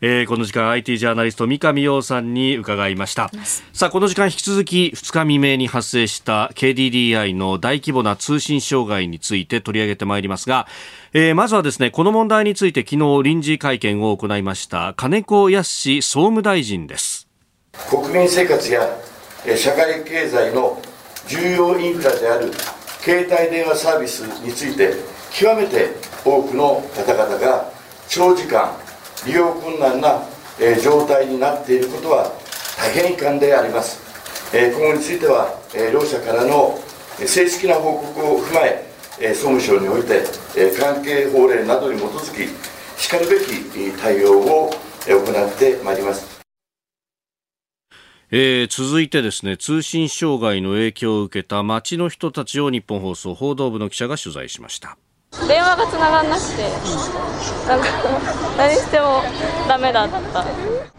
[0.00, 3.30] えー、この時間 IT ジャーナリスト三上洋さんに伺いました。
[3.72, 10.66] さあこの時間引き続き2日未明に発生した KDDI の大規模な通信障害について取り上げてまいりますが、
[11.12, 17.28] えー、まずはですねこの問題について昨日臨時会見を行いました金子康総務大臣です。
[17.90, 18.88] 国民生活や
[19.56, 20.80] 社会経済の
[21.26, 22.52] 重要インフラである
[23.00, 24.92] 携帯電話サービスについて
[25.32, 25.90] 極めて
[26.24, 27.70] 多くの方々が
[28.08, 28.83] 長時間
[29.26, 30.22] 利用困難な、
[30.60, 32.30] え状態になっていることは
[32.78, 34.00] 大変遺憾であります、
[34.54, 36.78] え今後については、え両者からの
[37.18, 38.86] 正式な報告を踏まえ
[39.20, 40.22] え総務省において、
[40.56, 44.70] え関係法令などに基づきしかるべき対応を
[45.06, 46.34] 行ってまいります。
[48.30, 54.96] えー、続いてですね通信障害の影響を受けた街の人たちを日本放送報道部の記者が取材しました。
[55.48, 56.62] 電話がつながんなくて、
[57.68, 57.86] なんか
[58.56, 59.22] 何しても
[59.68, 60.44] ダメだった。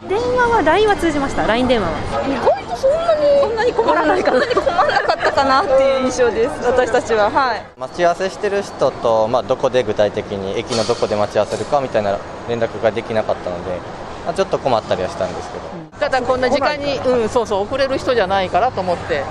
[0.07, 1.93] 電話は LINE は通じました？LINE 電話は。
[2.27, 4.45] 意外とそんなにそんなに困らないかそんな。
[4.45, 6.51] に困らなかったかなっていう印象です。
[6.67, 7.31] 私たちは。
[7.31, 7.65] はい。
[7.77, 13.79] 待ち合わせしてる人と、まあ、どこで具体的に駅のどこで待ち合わせるかみたいな連絡ができなかったので、
[14.25, 15.63] まあ、ちょっと困ったりはしたんですけど、
[15.99, 19.23] ただこんな時間にうんそうそう遅れる人じゃないからと思って。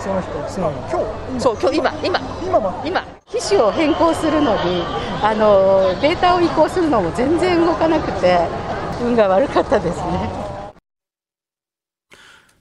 [0.00, 2.20] その人今日そう今日今今。
[2.42, 4.82] 今今機種を変更するのに
[5.22, 8.38] あのデータを移行するのも全然動かなくて
[9.02, 10.48] 運が悪かったですね。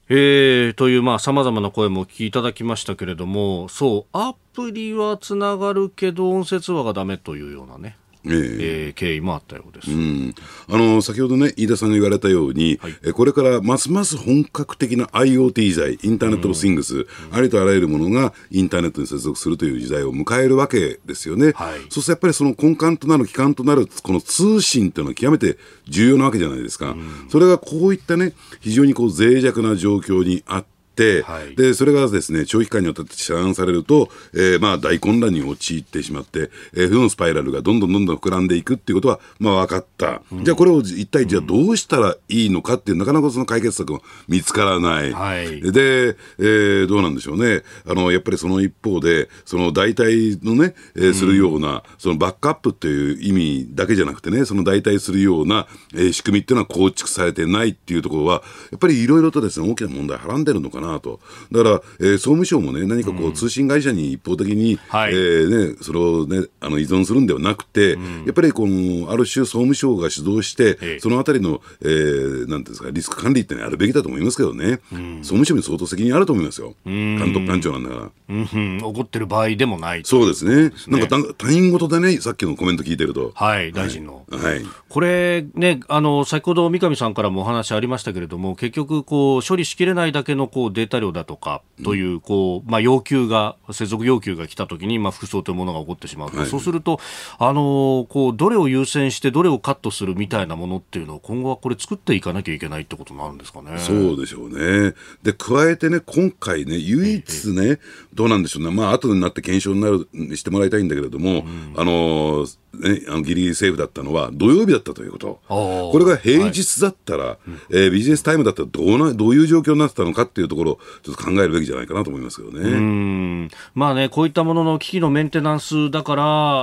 [0.09, 7.97] えー、という、まあ、様々な声もお聞きいただきましたけれども、そう、アプリはつながるけど、音声通話がダメというようなね。
[8.33, 9.91] えー、経緯もあったようです。
[9.91, 10.35] うん
[10.69, 21.53] あの先ほどね、飯田さんが言われたように、はい、えこれからますます本格的な IoT 時代、インターネット・オブ・シングス、うん、ありとあらゆるものがインターネットに接続するという時代を迎えるわけですよね。
[21.55, 26.91] はい、そうするとやっぱりその根幹となる基幹となるこの通信というのは極めて重要なわけじゃないですか。
[26.91, 30.76] うん、それがこういったね、非常にこう脆弱な状況にあって、、
[31.21, 47.63] はい、でそれがですね長期間にわたって遮断されると、えー、まあ大混乱に陥ってしまって、えー、負のスパイラルがどんどんどんどん膨らんでいくっていうことは、まあ、分かった、うん、じゃあこれを一体じゃあどうしたらいいのかっていう、なかなかその解決策も見つからない、はい、で、えー、どうなんでしょうね。
[47.85, 61.19] あのやっぱりその一方でその代替のね、えー、するような、うん、そのバックアップっていう意味だけじゃなくてねその代替するような、えー、仕組みっていうのは構築されてないっていうところはやっぱりいろいろとですね大きな問題はらんでるのかなと。
[61.51, 78.11] だからえー、総務省もね、何かこう、通信会社に一方的に、はい、えー、ね、それをね、あの依存するんではなくて、うん、やっぱりこの、ある種、総務省が主導して、そのあたりの、えー、なんですか、リスク管理ってのはあるべきだと思いますけどね、うん、総務省に相当責任あると思いますよ、監督官庁なんだから。
[78.29, 83.31] うん、怒ってる場合でもないそうですね、なんか他人事でね、さっきのコメント聞いてると。
[83.35, 84.25] はい、大臣の。
[84.29, 96.99] はい、これね、あの先ほど三上さんからもお話ありましたけれども、結局こう、処理しきれないだけのこうデータ量だとかという、こうまあ、要求が、接続要求が来たときに、まあ、服装というものが起こってしまうと、はい、そうすると、
[97.39, 103.79] あのこう、どれを優先して、どれをカットするみたいなものっていうのを、今後はこれ、作っていかなきゃいけないってことになるんですかね。
[103.79, 104.93] そうでしょうね。
[105.23, 107.79] で、加えてね、今回ね、唯一ね、
[108.13, 112.45] どうなんでしょうね、まあ後になって検証になるしてもらいたいんだけれども、うん、あの
[112.77, 117.37] ね、あのギリギリセーフだったのは土曜日だったということ、これが平日だったら、はい、
[117.71, 122.69] えー、ビジネスタイムだったらどうなどういう状況になってたのかっていうところをちょっと考えるべきじゃないかなと思いますけどね。
[122.69, 123.49] うん。
[123.73, 126.15] まあね、こういったものの機器のメンテナンスだか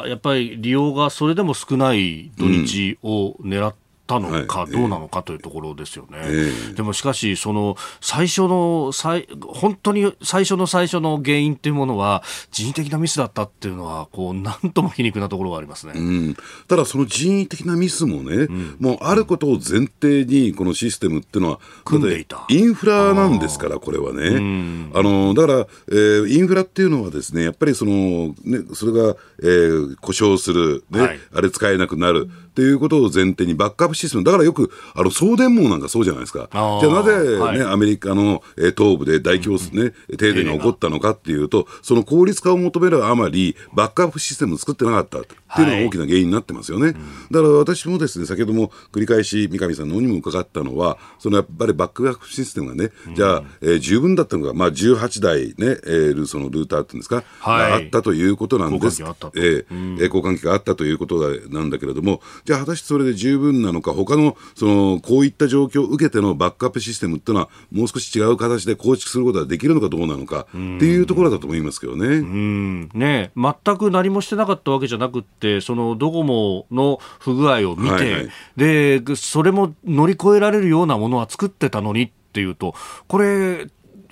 [0.04, 6.18] ら、やっぱり利用がそれでも少ない土日を狙って、たのかどうなのかというところですよね。
[6.18, 15.94] はいえー、でもしかし、その最初の最、本当に最初の最初の原因っていうものは人為的なミスだったっていうのは、こう、なんとも皮肉なところがありますね。
[15.96, 16.36] うん、
[16.68, 22.44] ただ、その人為的なミスもね、うん、もうあることを前提に、このシステムっていうのは、組んでいた。
[22.48, 24.90] インフラなんですから、これはね。
[24.94, 32.28] あの、だから、えー、インフラっていうのはですね、やっぱりその、ね、それが、えー、故障する、ね、はい、あれ使えなくなる。
[32.54, 46.86] っていうことを前提にバックアップシステム、だからよくあの送電網なんかそうじゃないですか、じゃあなぜね、はい、アメリカの、え東部で大規模、ね、停電が起こったのかっていうと、その効率化を求めるあまり、バックアップシステムを作ってなかったっていうのが大きな原因になってますよね。
[46.86, 46.94] はい、
[47.32, 59.02] だから私もですね、先ほども繰り返し三上さんの方にも伺ったのは、そのやっぱりバックアップシステムがね、じゃあ、えー、十分だったのが、まあ、18台ね、えー、そのルーターっていうんですか、はい、あったということなんです。
[59.02, 61.16] 交換機えー、えー、交換機があったということ
[61.50, 72.06] なんだけれども、じゃあ果たしてそれで十分なのか、他のそのこういった状況を受けてのバックアップシステムっていうのは、もう少し違う形で構築することができるのかどうなのかっていうところだと思いますけどね。
[72.06, 72.88] うん。
[72.94, 73.32] ね。
[73.36, 82.74] 全く何もしてなかったわけじゃなくて、そのドコモの不具合を見て、はいはい、でそれも乗り越えられるようなものは作ってたのにっていうと、
[83.06, 83.68] これ、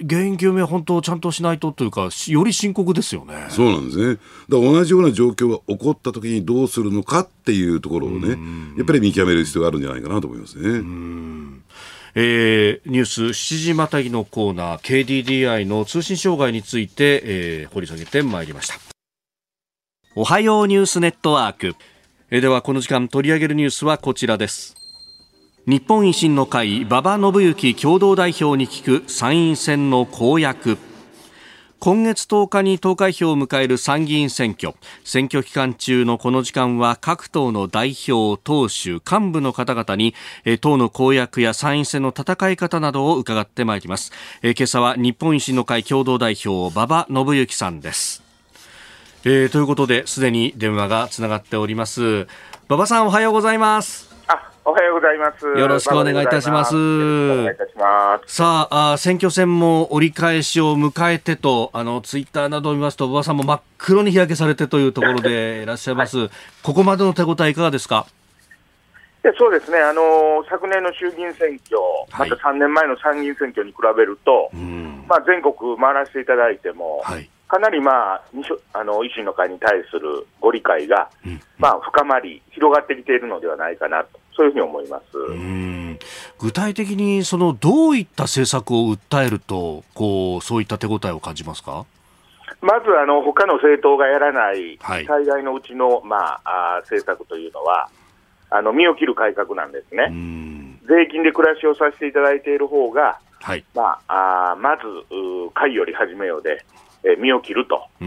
[0.09, 3.47] 原因究明、本当ちゃんとしないとというか、より深刻ですよね。
[3.49, 4.15] そうなんですね。
[4.49, 8.37] だから同じような状況が起こったときにどうするのかっていうところをね、
[8.77, 11.63] やっぱり見極める必要があるんじゃないかなと思いますね。
[12.15, 18.75] えー、ニュース7時またぎのコーナー KDDI の通信障害について、えー、掘り下げてまいりました
[20.15, 21.75] おはようニュースネットワーク、
[22.31, 24.82] えー、ではこの時間取り上げるニュースはこちらです
[25.65, 30.77] 日本維新の会馬場伸幸共同代表に聞く参院選の公約。
[31.79, 34.75] 今月10日に投開票を迎える参議院選挙。
[35.05, 40.17] 選挙期間中のこの時間は各党の代表党首幹部の方々に
[40.61, 44.11] 党の公約や参院選の戦い方などを伺ってまいります。
[44.43, 48.25] 今朝は日本維新の会共同代表馬場伸幸さんです。
[49.25, 52.27] えー、ということですでに電話がつながっております。
[52.69, 54.12] 馬場さんおはようございます。
[54.65, 55.45] おはようございます。
[55.45, 56.75] よろしくお願いいたします。
[56.75, 58.35] ます。
[58.35, 66.19] さあ、あ選挙戦も折り返しを迎えてと、あの、ツイッターなどを見ますと、馬場さんも真っ黒に日焼けされてというところでいらっしゃいます。
[66.19, 66.31] はい、
[66.63, 68.07] ここまでの手応えいかがですか？
[69.39, 71.79] そうですね、あの昨年の衆議院選挙、
[72.11, 74.51] また3年前の参議院選挙に比べると、
[75.07, 78.23] まあ、全国回らせていただいても、はい、かなり、まあ、
[78.73, 85.05] あの維新の会に対するご理解が、うん、まあ、深まり、広がってきているのではないかなと、そういうふうに思います。
[86.39, 91.85] 具体的にそのどういった政策を訴えるとこう、そういった手応えを感じますか？
[92.61, 97.89] まずあの他の政党がやらない最大のうちの、まあ、あ政策というのは、
[98.51, 100.13] あの身を切る改革なんですね。
[100.87, 104.83] 税金で暮らしをさせていただいている方が、はい、まあ、あまず、
[105.55, 106.65] 会より始めようで、
[107.05, 107.89] え身を切ると。
[108.01, 108.05] い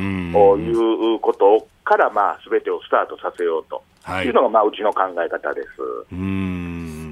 [1.15, 3.83] うことから、まあ、すべてをスタートさせようと
[4.23, 4.29] い。
[4.29, 5.67] うのが、まあ、うちの考え方です。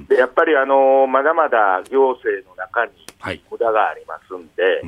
[0.08, 2.92] でやっぱり、あのまだまだ行政の中に
[3.50, 4.82] 無駄がありますんで、はい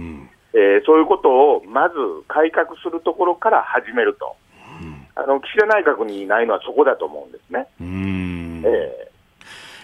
[0.53, 1.95] えー、そういうことをまず
[2.27, 4.35] 改革するところから始めると、
[4.81, 7.67] うん、あの岸田内閣にないのはそこだと思うんですね。
[7.81, 8.63] うん。
[8.65, 9.14] えー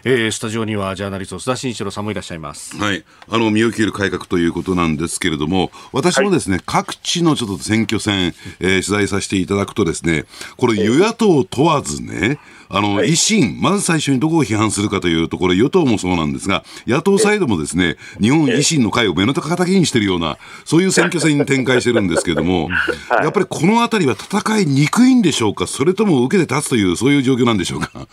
[0.03, 2.75] えー、スタジオにはジャーナリスト須田慎一郎さんもいらっしゃいます。
[2.75, 3.03] はい。
[3.29, 10.25] あの、身を切る改革ということなんですけれども、私もですね、はい、各地のちょっと選挙戦、えー、取材させていただくとですね、
[10.57, 12.39] これ与野党問わずね、
[12.69, 22.69] あの、はい、維新、まず最初にどこを批判するかというところ、与党もそうなんですが、野党サイドもですね、日本維新の会を目の高きにしているような、そういう選挙戦に展開してるんですけれども、
[23.09, 28.07] はい、やっぱりこのあたりは戦いにくいんでしょうか、それとも受けて立つという、そういう状況なんでしょうか？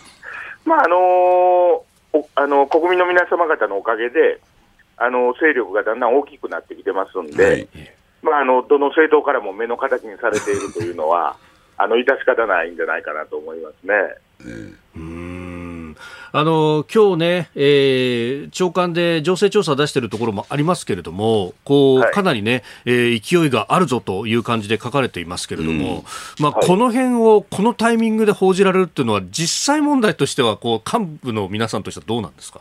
[0.68, 4.40] まああのー、あの国民の皆様方のおかげで、
[4.98, 7.68] あの勢力がだんだん大きくなってきてますんで、はい、
[8.22, 11.36] まあ、あのどの政党からも目の敵にされているというのは、
[11.78, 13.94] あの致し方ないんじゃないかなと思いますね。
[14.94, 15.67] うん
[16.31, 26.05] あの今日ね、えー、長官で情勢調査を出しているところもありますけれども、こう、はい、かなりね、えー、勢いがあるぞという感じで書かれていますけれども、
[26.39, 32.61] うん、まあ、はい、この辺をこのタイミングで報じられるっていうのは、実際問題としては、こう幹部の皆さんとしてはどうなんですか？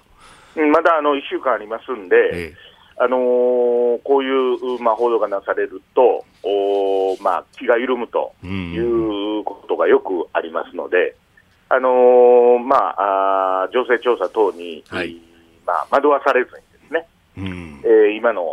[0.55, 11.15] まだあの1週間ありますんで、えー、あのー、こういう、まあ、報道がなされると、おまあ、気が緩むということがよくありますので、
[11.69, 15.17] あのー、まああ、情勢調査等に、はい、
[15.65, 17.07] まあ、惑わされずにですね、
[17.37, 17.81] うん。
[17.83, 18.43] えー、今の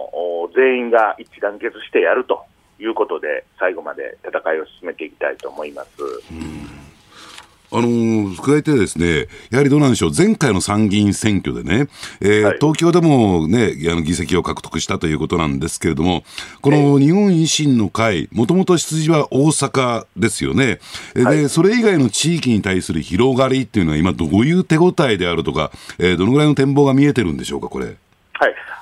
[0.55, 2.45] 全員が一致団結してやると
[2.79, 5.89] いうことで、最後まで戦いを進めていきたいと思います。
[6.31, 6.84] うん
[7.77, 11.89] あのー、加えてですね、やはりどうなんでしょう、前回の参議院選挙でね、
[12.20, 16.22] えーはい、東京でもね、あの議席を獲得したということなんですけれども、
[16.61, 20.79] この日本維新の会、もともと出自は大阪ですよね。
[21.16, 27.87] はい、で、それ以外の地域に対する広がりっていうのは今どういう手応えであるとか、えー、どのぐらいの展望が見えてるんでしょうか、これ。
[27.87, 27.97] はい、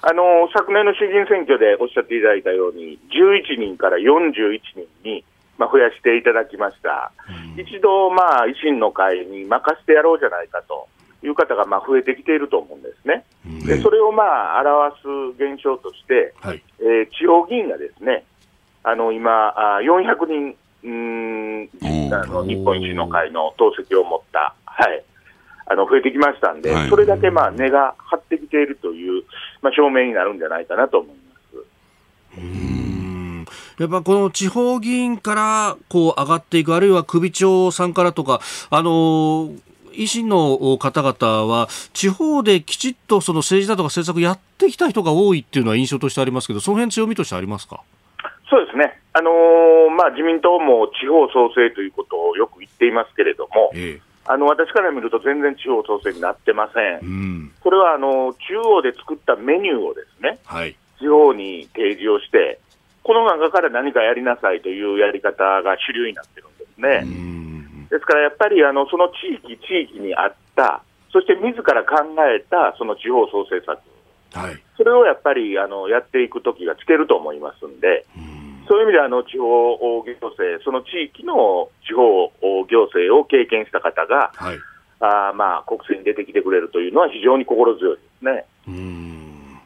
[0.03, 5.25] あのー、昨年の衆議院選挙でおっしゃっていただいたように、11人から41人に
[5.63, 7.13] まあ、増やしていただきました、
[7.55, 10.89] うん、一度、まあ、維新の会に任せてやろうじゃないかと
[11.23, 13.25] いう方がまあ増えてきていると思うんですね。
[13.47, 15.07] うん、でそれをまあ表す
[15.39, 18.25] 現象として、はい、えー、地方議員がですね、
[18.83, 21.71] あの今、あ400人うん。
[22.13, 25.05] あの日本維新の会の党籍を持った、はい、
[25.67, 29.23] あの増えてきましたんで、はい、それだけまあ根が張ってきているという、
[29.63, 31.23] まあ、証明になるんじゃないかなと思いま
[32.35, 32.82] す。
[33.79, 39.51] やっぱこの地方議員からこう上がっていく、あるいは首長さんからとか、あの
[39.93, 47.83] 維新の方々は地方できちっとその政治だとか政策やってきた人が多いっていうのは印象としてありますけど、その辺強みとしてありますか？
[48.49, 62.61] そうですね、あのー、まあ、自民党も地方創生ということをよく言っていますけれども、ええ、あの私から見ると全然地方創生になってません、うん、これはあの中央で作ったメニューをですね、はい、地方に提示をして、
[63.03, 67.89] この中から何かやりなさいというやり方が主流になってるんですね。
[67.91, 70.83] ですからやっぱりあのその地域、地域にあった、
[71.13, 73.79] そして自ら考えたその地方創生策、
[74.33, 78.65] はい、それをやっぱりあのやっていく時が来てると思いますんで、ん。
[78.69, 84.59] そういう意味であの地方行政、その地域の地方行政を経験した方が、はい、
[85.01, 88.45] あまあ、国政に出てきてくれるというのは非常に心強いですね。
[88.69, 89.59] うん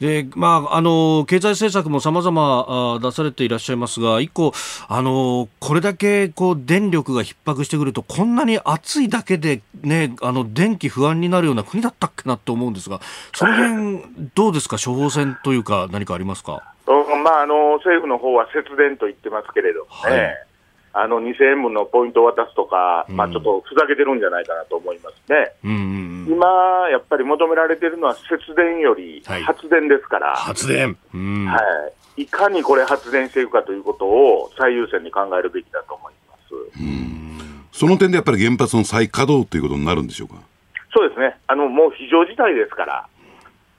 [0.00, 4.52] でまあ、あの経済政策もさまざま出されていらっしゃいますが、一個、
[4.88, 13.00] あのこれだけこう電力が逼迫してくると、こんなに暑いだけで、ね、あの電気不安になるような国だったっけなと思うんですが、
[13.34, 16.62] その辺どうですか、処方箋というか、何かありますか？
[17.24, 20.44] まあ、あの政府の方は節電と言ってますけれどもね、はい
[20.92, 25.78] あの2000円分のポイントを渡すとか、まあ、ちょっとふざけてるんじゃないかなと思いますね、うんうん
[26.26, 30.96] うん、今、やっぱり求められているのは節電より発電ですから、はい、発電、
[31.46, 31.60] は
[32.16, 36.36] い、いかにこれ、発電していくかということを最優先に考えるべきだと思いま
[37.72, 37.78] す。
[37.78, 40.34] その点でやっぱり原発の再稼働ということになるんでしょうか？
[40.92, 43.06] そうですね、あのもう非常事態ですから、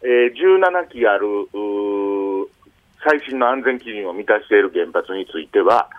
[0.03, 1.28] えー、17基ある
[3.03, 5.89] 最新の安全基準を満たしている原発については、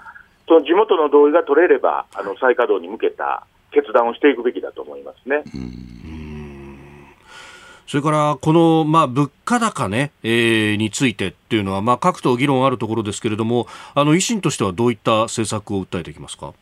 [0.51, 5.45] その地元の同意が取れれば、あの再稼働に向けた決断をしていくべきだと思いますね。
[7.87, 16.47] それからこの、まあ、物価高ね、えー、についてっていうのは、まあ、各党議論あるところですけれども、あの維新としてはどういった政策を訴えていきますか？
[16.47, 16.53] は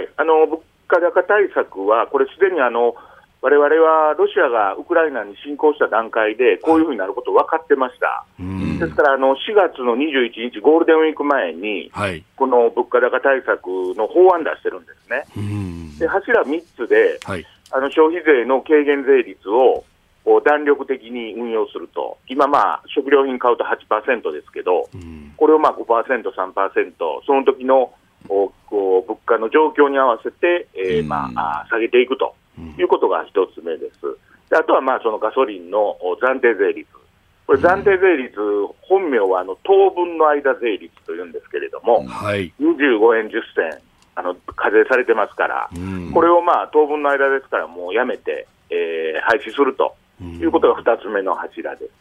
[0.00, 2.96] い、あの物価高対策は、これ、すでにあの
[3.46, 8.26] われわれはロシアがウクライナに侵攻した段階で、こういうふうになること分かってました。
[8.40, 15.22] ですからあの、4月の21日、ゴールデンウィーク前に、はい、この物価高対策の法案出してるんですね。
[16.00, 19.84] で柱3つで、はい、あの消費税の軽減税率を
[20.44, 24.90] 弾力的に運用すると、今、まあ、食料品買うと8%ですけど、
[25.36, 26.92] これをまあ5%、3%、
[27.24, 27.94] その時の
[28.26, 32.34] こう物価の状況に合わせて、えーまあ、下げていくと
[32.78, 34.00] いうことが一つ目です。
[34.50, 36.88] であとはまあそのガソリンの暫定税率。
[37.46, 38.38] これ暫定税率、
[38.82, 43.80] 本名はあの当分の間税率というんですけれども、はい、25円10銭
[44.16, 45.70] あの課税されてますから、
[46.12, 51.92] これをまあ当分の間ですからもうやめて、えー、廃止するということが2つ目の柱です。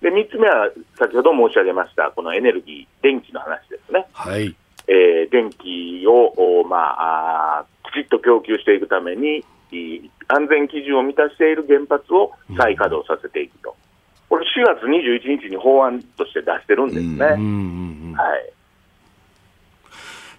[0.00, 4.06] で3つ目は先ほど申し上げました、このエネルギー、電気の話ですね。
[4.12, 4.54] はい
[4.88, 9.44] えー、電気を、まあ、あきちっと供給していくために、
[10.28, 13.76] 安全基準を満たしている原発を再稼働させていくと、
[14.28, 17.24] これ、4月21日に法案として出してるんですね。
[18.14, 18.52] はい。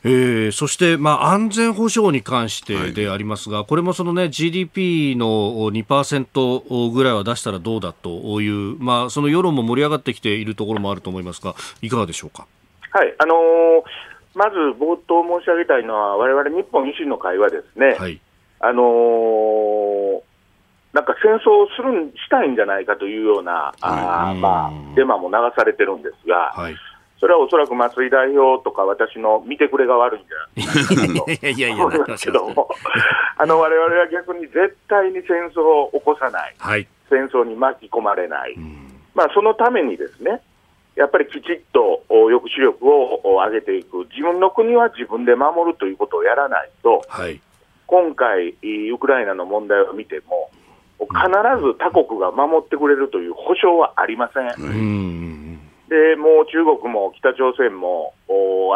[0.02, 12.48] えー、そして、まあ、安全保障に関してでありますが、はい、これもその、ね、GDP の2%ぐらいは出したらどうだという、まあ、その世論も盛り上がってきているところもあると思いますが、いかがでしょうか？
[12.92, 13.14] はい。
[13.18, 13.84] あのー、
[14.36, 18.22] まず冒頭申し上げたいのは、われわれ日本維新の会はですね、はい
[18.60, 20.22] あのー、
[20.94, 26.76] なんか戦争をするしたいんじゃないかというような、あまあ、デマも流されてるんですが、はい、
[27.20, 31.26] それはおそらく松井代表とか私の見てくれが悪いんじゃないかと。
[31.84, 32.70] 思いますけども、
[33.38, 38.56] あの我々は逆に絶対に戦争を起こさない、はい、戦争に巻き込まれない、
[39.14, 40.42] まあ、そのためにですね、
[40.96, 47.40] やっぱりきちっと抑止力を上げていく、自分の国は自分で守るということをやらないと、はい
[47.90, 48.50] 今回、
[48.92, 50.52] ウクライナの問題を見ても、
[51.00, 51.10] 必
[51.66, 55.60] ず他国が守ってくれるという保証はありません。
[55.90, 58.14] でもう中国も北朝鮮も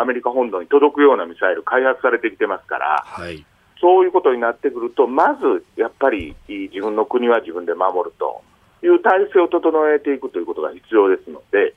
[0.01, 3.45] アメリカ本土に届くようなミサイル開発されてきてますから、はい、
[3.79, 8.41] そういうことになってくると、まずやっぱり自分の国は自分で守ると
[8.81, 11.75] いう体制を整えていくということが必要ですので、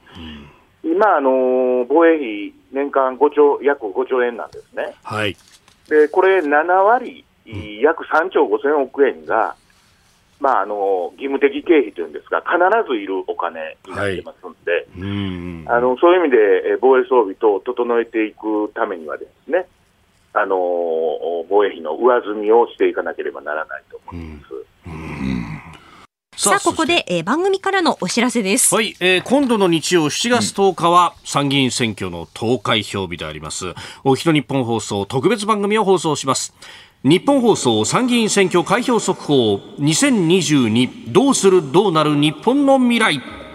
[0.82, 4.94] うん、今、あの防衛費、年間5兆約5兆円なんですね。
[5.02, 5.36] はい、
[5.90, 7.25] でこれ7割
[7.82, 9.56] 約3兆5000億円が、
[10.40, 19.66] まあ、あの義務的経費というんですが、必ずいるお金になってますので、はい、あのそういう意味で防衛装備等を整えていくためにはですね、
[20.34, 20.56] あの
[21.48, 24.46] 防衛費の上積みをしていかなければならないと思います。
[26.36, 28.74] さあ、ここで、えー、番組からのお知らせです。
[28.74, 33.74] はい、えー、今度の日曜7月10日は参議院選挙の投開票日であります。
[34.04, 36.54] おひと日本放送特別番組を放送します。
[37.04, 43.45] 日本放送参議院選挙開票速報2022どうするどうなる日本の未来。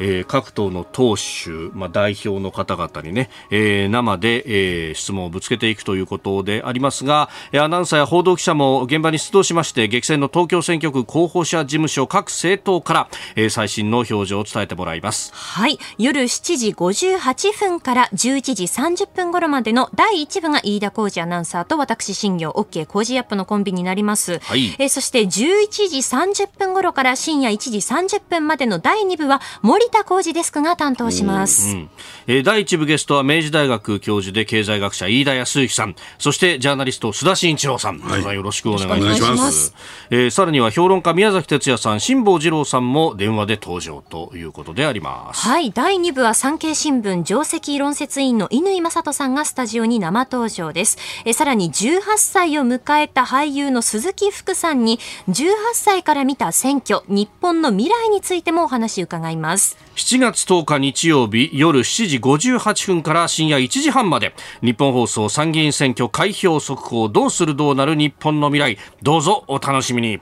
[0.00, 15.32] えー、各党の党首、まあ、代表の方々にね、えー、生で、えー、質問をぶつけていくということでありますが、アナウンサーや報道記者も現場に出動しまして、激戦の東京選挙区候補者事務所各政党から、えー、最新の表情を伝えてもらいます。
[15.34, 15.78] はい。
[15.98, 24.38] 夜7時58分から11時30分頃までの第1部が飯田浩二アナウンサーと私、新業 OK 工事アップのコンビになります。
[24.38, 24.74] はい。
[24.78, 25.28] えー、そして11
[25.68, 31.90] 時30分頃から深夜1時30分までの第2部は森田浩二デスクが担当します、うん
[32.26, 35.96] えー、第一部ゲストは明治大学教授で経済学者飯田康之さん。
[36.18, 39.74] そしてジャーナリスト須田慎一郎さん、はい、よろしくお願いします。
[40.10, 45.40] えー、さらには評論家宮崎哲也さん辛坊治郎さんも電話で登場ということであります。
[45.40, 45.72] はい。
[45.72, 50.98] 第2部は産経新聞上席論説委員の乾正人さんがスタジオに生登場です。
[51.24, 70.20] えー、さらに18歳を迎えた俳優の鈴木福さんに18歳から見た選挙日本の未来についてもお話伺います7月10日日曜日夜7時58分から深夜1時半まで日本放送参議院選挙開票速報どうするどうなる日本の未来どうぞお楽しみに。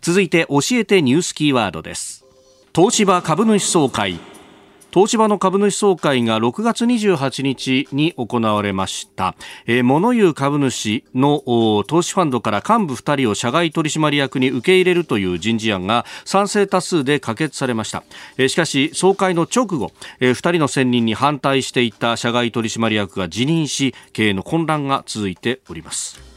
[0.00, 2.24] 続いて教えてニュースキーワードです。
[2.74, 4.18] 東芝株主総会
[4.92, 9.34] 東芝の株主総会が6月28日に行われました、
[9.66, 11.40] えー、物言う株主の
[11.84, 18.04] 投資ファンドから幹部2人を社外取締役に受け入れるという人事案が賛成多数で可決されました、
[18.36, 26.31] えー、しかし総会の直後、えー、2人の選任に反対していた社外取締役が辞任し経営の混乱が続いております。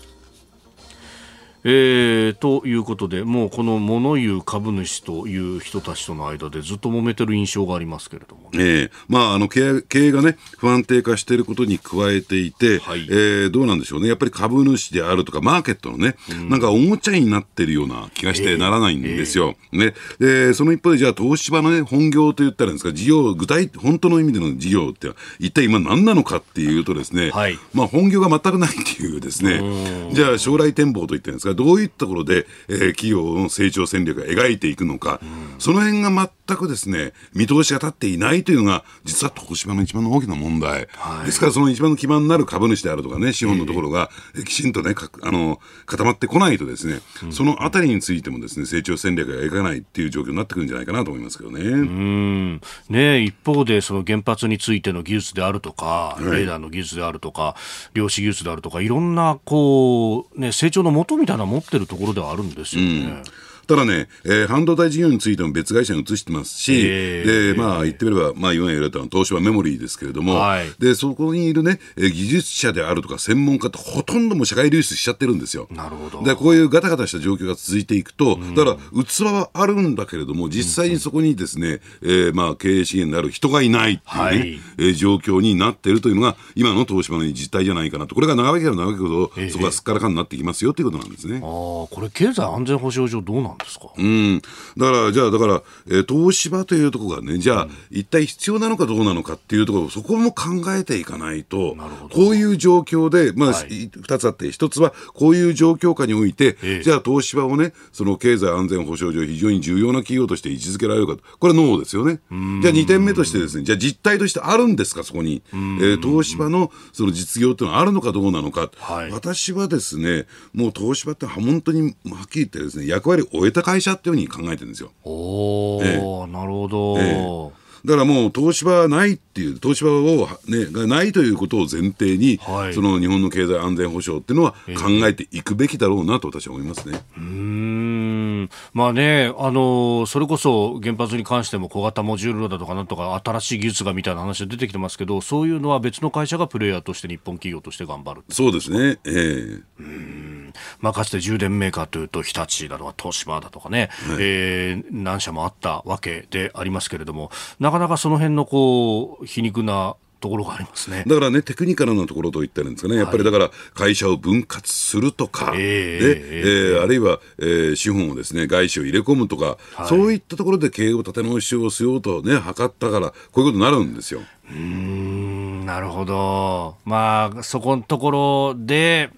[1.67, 19.55] えー、ということで、もうこの物言う株主という人たちとの間でずっと揉めてる印象がありますけれども、ね、えー、まあ、あの経営経営がね、不安定化していることに加えていて、はい、えー、どうなんでしょうね、やっぱり株主であるとか、マーケットのね、うん、なんかおもちゃになってるような気がしてならないんですよ。
[19.73, 19.93] えー、ね。
[20.19, 25.09] でその一方で、じゃあ、東芝の、ね、本業と言ったらいいんですか、事業、具体、本当の意味での事業って、
[25.39, 35.19] 一体今、何なのかっていうとですね、はい、まあ、本業が全くないっていうですね、じゃあ、将来展望といったんですか、どういったところで、えー、企業の成長戦略を描いていくのか、
[35.57, 36.11] その辺が
[36.47, 44.93] 全くですね、見通しが立っていないというのが、実は東芝の一番の大きな問題、はい、ですからその一番の基盤になる株主であるとかね、資本のところが、えー、きちんとね、
[45.23, 51.61] あの固まってこないとですね、うん、そのあたりについてもですね、成長戦略が描かないっていう状況になってくるんじゃないかなと思いますけどね。
[51.63, 52.61] うん。
[52.89, 57.55] ね一方で、その原発についての技術であるとか、はい、レーダーの技術であるとか、
[57.93, 62.89] 量子技術であるとか、いろんなこう、ね、成長のもとみたいな持ってるところではあるんですよね。
[62.89, 63.23] うん
[63.65, 75.67] ただね、えー、半導体事業についても別会社に移してますし、えー、で、まあ、言ってみれば、まあ、今言われたのは東芝メモリーですけれども、はい、で、そこにいるね、技術者であるとか専門家ってほとんども社会流出しちゃってるんですよ。
[75.71, 76.23] なるほど。
[76.23, 88.15] で、こういうガタガタした状況が続いていくと、だから、器はあるんだけれども、実際にそこにですね、えー、まあ、経営資源である人がいないっていうね、はい、えー、状況になっているというのが、今の東芝の実態じゃないかなと。
[88.15, 91.37] これが長引けば長引くほど、そこがすっからかんになってきますよということなんですね。
[91.37, 93.87] ああ、これ経済安全保障上どうなんですか。
[93.97, 94.41] うん。
[94.77, 101.75] だから、じゃあ、だから、えー、東芝というところがね、じゃあ、うん、一体必要なのかどうなのかっていうところ、そこも考えていかないと、
[102.13, 112.19] こういう状況で、まあ、はい、2つあって、1つは、こういう状況下において、えー、じゃあ、東芝をね、その経済安全保障上、非常に重要な企業として位置づけられるかこれはノーですよね。
[112.61, 115.41] じゃあ、2点目としてですね、じゃあ、実態としてあるんですか、そこに。
[115.53, 118.69] えー、東芝のその実業っていうのはあるのかどうなのか。
[118.77, 124.91] はい、私はですね、もう東芝って本当にはっきり言ってですね、役割を終えた会社っていうふうに考えてるんですよ。
[125.03, 126.99] おお、ええ、なるほど。
[126.99, 136.99] ええだからもう東芝はないっていう、東芝を、ね、がないということを前提に、はい、その日本の経済安全保障っていうのは考えていくべきだろうなと私は思いますね。
[137.15, 148.99] えー、うんまあね、あのそれこそ原発に関しても小型モジュールだとかなんとか新しい技術がみたいな話が出てきてますけど、そういうのは別の会社がプレイヤーとして日本企業として頑張るそうですね。
[149.05, 150.44] ええー、うん
[150.79, 159.95] まあ、かつて充電メーカーというと日立だとか東芝だとかね、はい、えー、何社もあったわけでありますけれどもなかなかその辺のこう皮肉な
[160.25, 161.03] ところがありますね。
[161.05, 174.21] だからね、テクニカルなところといったんですかね、やっぱりだから会社を分割するとか、はい、でえー、あるいは、えー、資本をですね外資を入れ込むとか、はい、そういったところで経営を立て直しをしようとね、図ったから、こういうことになるんですよ。
[174.49, 179.09] うんなるほど、まあ、そこのところで、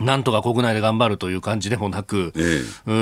[0.00, 2.94] なんとか国内で頑張るという感じでもなく、ええ、う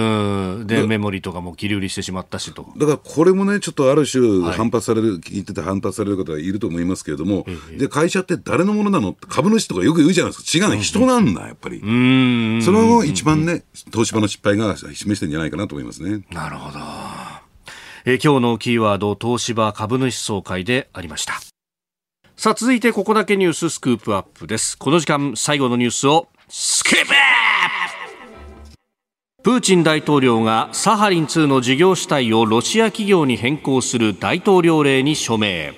[0.62, 9.14] んでメモリとかも切り売りしてしまったしとだからこれもね、ちょっとある種、反発される、はい、聞いてて反発される方がいると思いますけれども、え、で会社って誰のものなの？
[9.14, 11.78] 株主とかよく言うじゃないですか、違う、人なんだ、やっぱり。
[11.78, 16.24] うんそれを一番ね、東芝の失敗が示してるんじゃないかなと思いますね。
[16.30, 16.78] なるほど。
[18.04, 21.40] え今日のキーワード、東芝株主総会でありました。
[22.36, 24.76] さあ、続いてここだけニューススクープアップです。
[24.76, 27.14] この時間、最後のニュースをスキップ
[29.42, 35.72] プーチン大統領がサハリン2の事業主体をロシア企業に変更する大統領令に署名。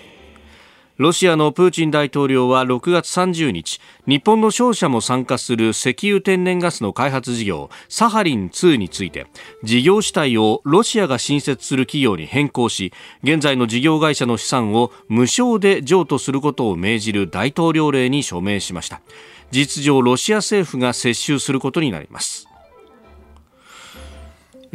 [0.97, 9.29] ロシアのプーチン大統領は6月30日日本の商社も参加する石油天然ガスの開発事業サハリン2について
[9.62, 19.01] 事業主体をロシアが新設する企業に変更し現在の事業会社の資産を無償で譲渡することを命じる大統領令に署名しました。
[19.51, 22.49] 実情ロシア政府が接収することになります。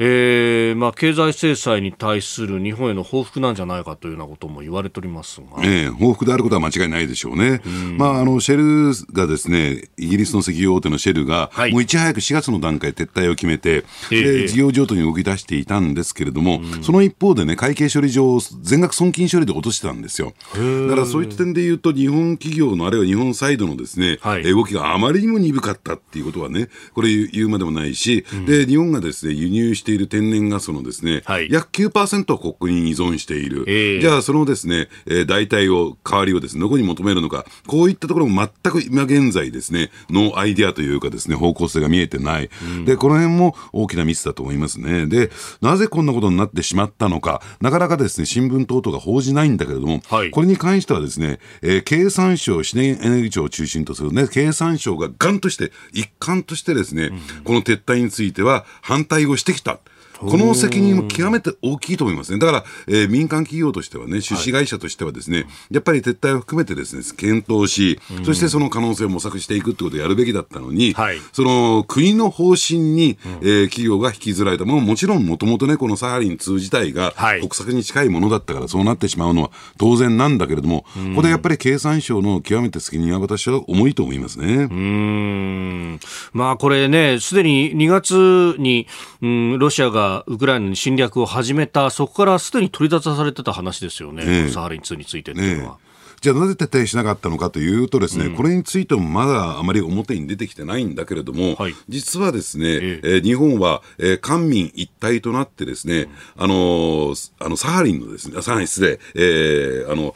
[0.01, 7.61] えーまあ、経済制裁に対する日本への報復なんじゃないかというようなことも言われておりますが、えー、報復であることは間違いないでしょうね、
[7.97, 20.33] まあ、あのシェルがですねイギリスの石油大手のシェルが、はい、もういち早く4月の段階撤退を決めて、えー、事業譲渡に動き出していたんですけれども、その一方でね、会計処理上、全額損金処理で落としてたんですよ。
[20.53, 42.49] だからそういった点で言うと、日本企業のあるいは日本サイドのですね、はい、動きがあまりにも鈍かったっていうことはね、これ言うまでもないし、うん、で日本がですね輸入している天然ガガスのですね、はい、約9%をここに依存している、えー、じゃあそのですね、えー、代替を、代わりをですね、どこに求めるのか、こういったところも全く今現在ですね、のアイデアというかですね、方向性が見えてない。
[42.63, 45.07] うん、で、この辺も大きなミスだと思いますね。
[45.07, 45.31] で、
[45.61, 57.05] なぜこんなことになってしまったのか、なかなかですね、新聞等々が報じないんだけれども、はい、これに関してはですね、えー、経産省、資源エネルギー庁を中心とするね、経産省がガンとして、一貫としてですね、
[57.37, 59.78] うん、この撤退については反対をしてきた。
[60.19, 62.39] この責任も極めて大きいと思いますね。
[62.39, 84.67] だから、えー、民間企業としてはね、出資会社としてはですね、はい、やっぱり撤退を含めてですね、検討し、そしてその可能性を模索していくってことをやるべきだったのに、はい、その国の方針に、えー、企業が引きずられたものもちろんもともとね、このサハリン2自体が国策に近いものだったからそうなってしまうのは当然なんだけれども、ここでやっぱり経産省の極めて責任は私は重いと思いますね。
[84.69, 85.99] うん。
[86.33, 88.87] まあこれね、すでに2月に、
[89.21, 95.75] うん、ロシアがウクライナに侵略を始めた、そこからすでに取り沙汰されてた話ですよね、ねサハリン2についてっていうのは。
[95.75, 95.88] ね
[96.21, 103.07] じゃあなぜ撤退しなかったのかというとですね、うん、これについてもまだあまり表に出てきてないんだけれども、はい、実はですね、ええ。
[103.17, 106.01] ー、日本は、えー、官民一体となってですね、
[106.37, 110.15] うん、あのー、あのサハリンのですね、サハリン失礼、えー、あの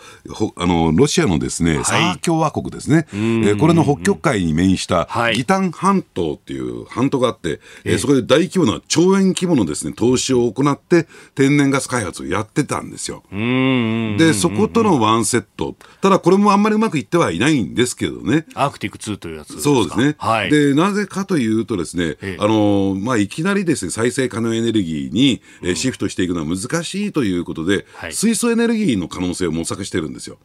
[0.58, 13.24] あのロシアのですね、はい、サハ共和国ですね、えー、これの北極海に面したギタン半島っていう半島があって、えー、そこで大規模な兆円規模のですね投資を行って天然ガス開発をやってたんですよ。
[14.18, 18.46] でそことのワンセットただこれもあんまりうまくいってはいないんですけどね。
[18.56, 20.16] アークティック2というやつそうですね。
[20.18, 20.50] はい。
[20.50, 30.40] で、なぜかというとですね、あの、まあ、いきなりですね、再生可能エネルギーに、えー、シフトしていくのは難しいということで、はい、水素エネルギーの可能性を模索してるんですよ。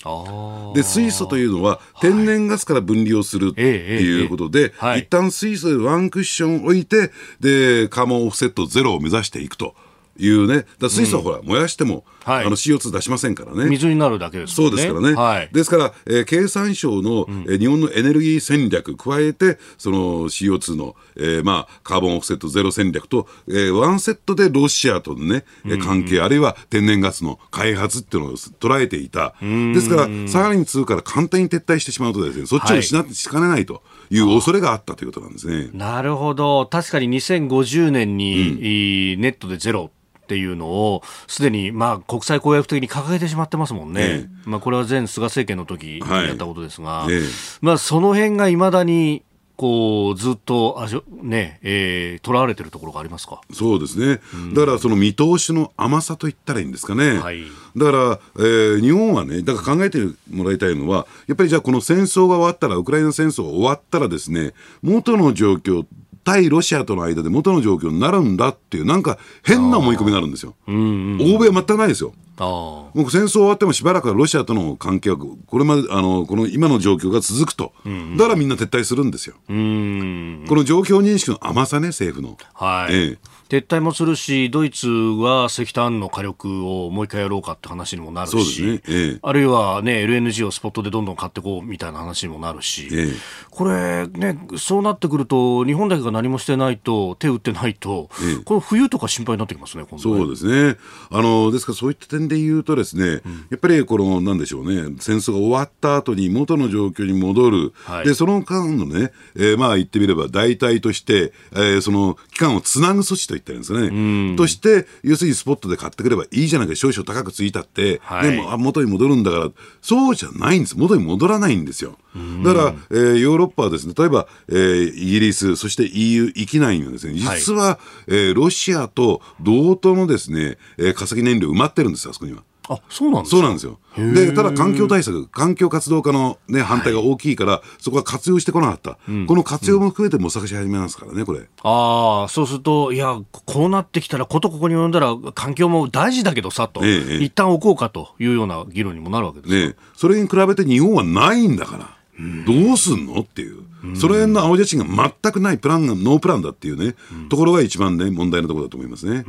[0.77, 9.75] で、水素というのは天然ガスから分離をするっていうことで、はい、一旦水素でワンクッション置いて、で、カーボンオフセットゼロを目指していくと。
[10.19, 13.71] いうね、だ水素はほら、燃やしても、はい、あの CO2 出しませんからね。
[13.71, 15.15] 水になるだけです、ね、そうですからね。
[15.15, 29.35] はい、ですから、えー、経産省の、うん、えー、日本のエネルギー戦略加えて、その CO2 の、えー、まあ、カーボンオフセットゼロ戦略と、えー、ワンセットでロシアとのね、うん、関係、あるいは天然ガスの開発っていうのを捉えていた。
[29.41, 33.83] ですから、サハリン2から簡単に撤退してしまうとですね、そっちをしな、はい、しかねないと。
[34.11, 35.71] いう恐れがあったということなんですね。
[35.73, 36.67] なるほど。
[36.67, 39.91] 確かに2050年に、うん、ネットでゼロ
[40.29, 47.23] っていうのをすでにまあ国際公約的に掲げてしまってますもんね、ええ、まあ、これは前菅政権の時にやったことですが、はいえ、
[47.63, 49.23] まあ、その辺がいまだに
[49.57, 50.87] こうずっとあ
[51.23, 53.41] ねえー、とらわれてるところがありますか？
[53.53, 57.43] そうですね、うん、だからその見通しの甘さといったらいいんですかね、はい、
[57.75, 59.99] だから、えー、日本はね、だから考えて
[60.31, 64.53] もらいたいのは、やっぱりじゃあ、この戦争が終わったら、ウクライナ戦争が終わったらですね、
[64.83, 65.87] 元の状況
[66.25, 70.55] 対ロシアとの間で元の状況になるんだっていう、なんか変な思い込みがあるんですよ。
[70.67, 72.13] 欧米は全くないですよ。
[72.39, 77.73] もう戦争終わってもしばらくはロシアとの関係はこれまであのこの今の状況が続くと、
[78.17, 79.35] だからみんな撤退するんですよ。
[79.47, 82.39] この状況認識の甘さね政府の。
[82.55, 88.81] はい、ええ撤退もするし、ドイツは石炭の火力をもう一回やろうかって話にもなるし、ね。
[88.89, 93.09] ええ、あるいは、ね、LNG をスポットでどんどん買っていこうみたいな話にもなるし、え、
[93.51, 98.09] これ、ね、そうなってくると、日本だけが何もしてないと、手打ってないと、
[98.45, 100.77] この冬とか心配になってきますね、そうですね。
[101.11, 114.37] あのですからそういった点で言うと、ですね、うん、やっぱりこの、なんでしょうね、戦争が終わった後に元の状況に戻る、はい、でその間のね、えー、まあ言ってみれば、代替として、えー、その期間をつなぐ措置と言ったらいいんですかね。
[114.37, 119.49] として、要するにスポットで買ってくればいいじゃないか、少々高くついたって、はい、でも元に戻るんだから、
[119.83, 120.79] そうじゃないんです。
[120.79, 121.99] 元に戻らないんですよ。
[122.45, 127.79] だから、えー、ヨーロッパはですね、例えば、えー、イギリス、そして EU 域内にはですね、実は、は
[128.09, 132.43] い、えー、ロシアと同等のですね、えー、化石燃料埋まってるんですよ、あそこには。
[132.69, 133.79] あそうなんですそうなんですよ。
[133.97, 141.49] で、ただ環境対策、環境活動家の、ね、反対が大きいから、はい、そこは活用してこなかった、うん、この活用も含めて模索し始めますからね、これ。
[141.63, 149.77] ああ、そうすると、いや、こうなってきたら、ことここに呼んだら、環境も大事だけどさと、ええ、一旦置こうかというような議論にもなるわけですね。
[149.97, 151.99] それに比べて日本はないんだから。
[152.19, 159.25] うん、どうすんのっていう、うん、その辺の青写真が全くないプランがノープランだっていうね、うん、ところが一番ね問題のところだと思いますね。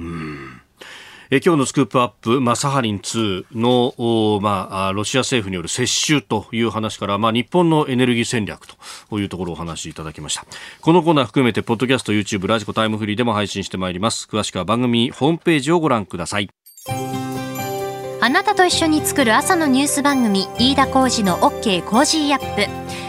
[1.32, 8.66] え今日のスクープアップ、まあ、サハリン2の、まあ、ロシア政府による接収という話から、まあ、日本のエネルギー戦略
[9.10, 10.46] というところをお話しいただきました。
[10.82, 14.28] このコーナー含めてポッドキャスト YouTube ラジコタイムフリーでも配信してまいります。
[14.32, 16.50] 詳しくは番組ホームページをご覧ください。
[18.22, 23.09] あなたと一緒に作る朝のニュース番組飯田浩二の OK コージーアップ。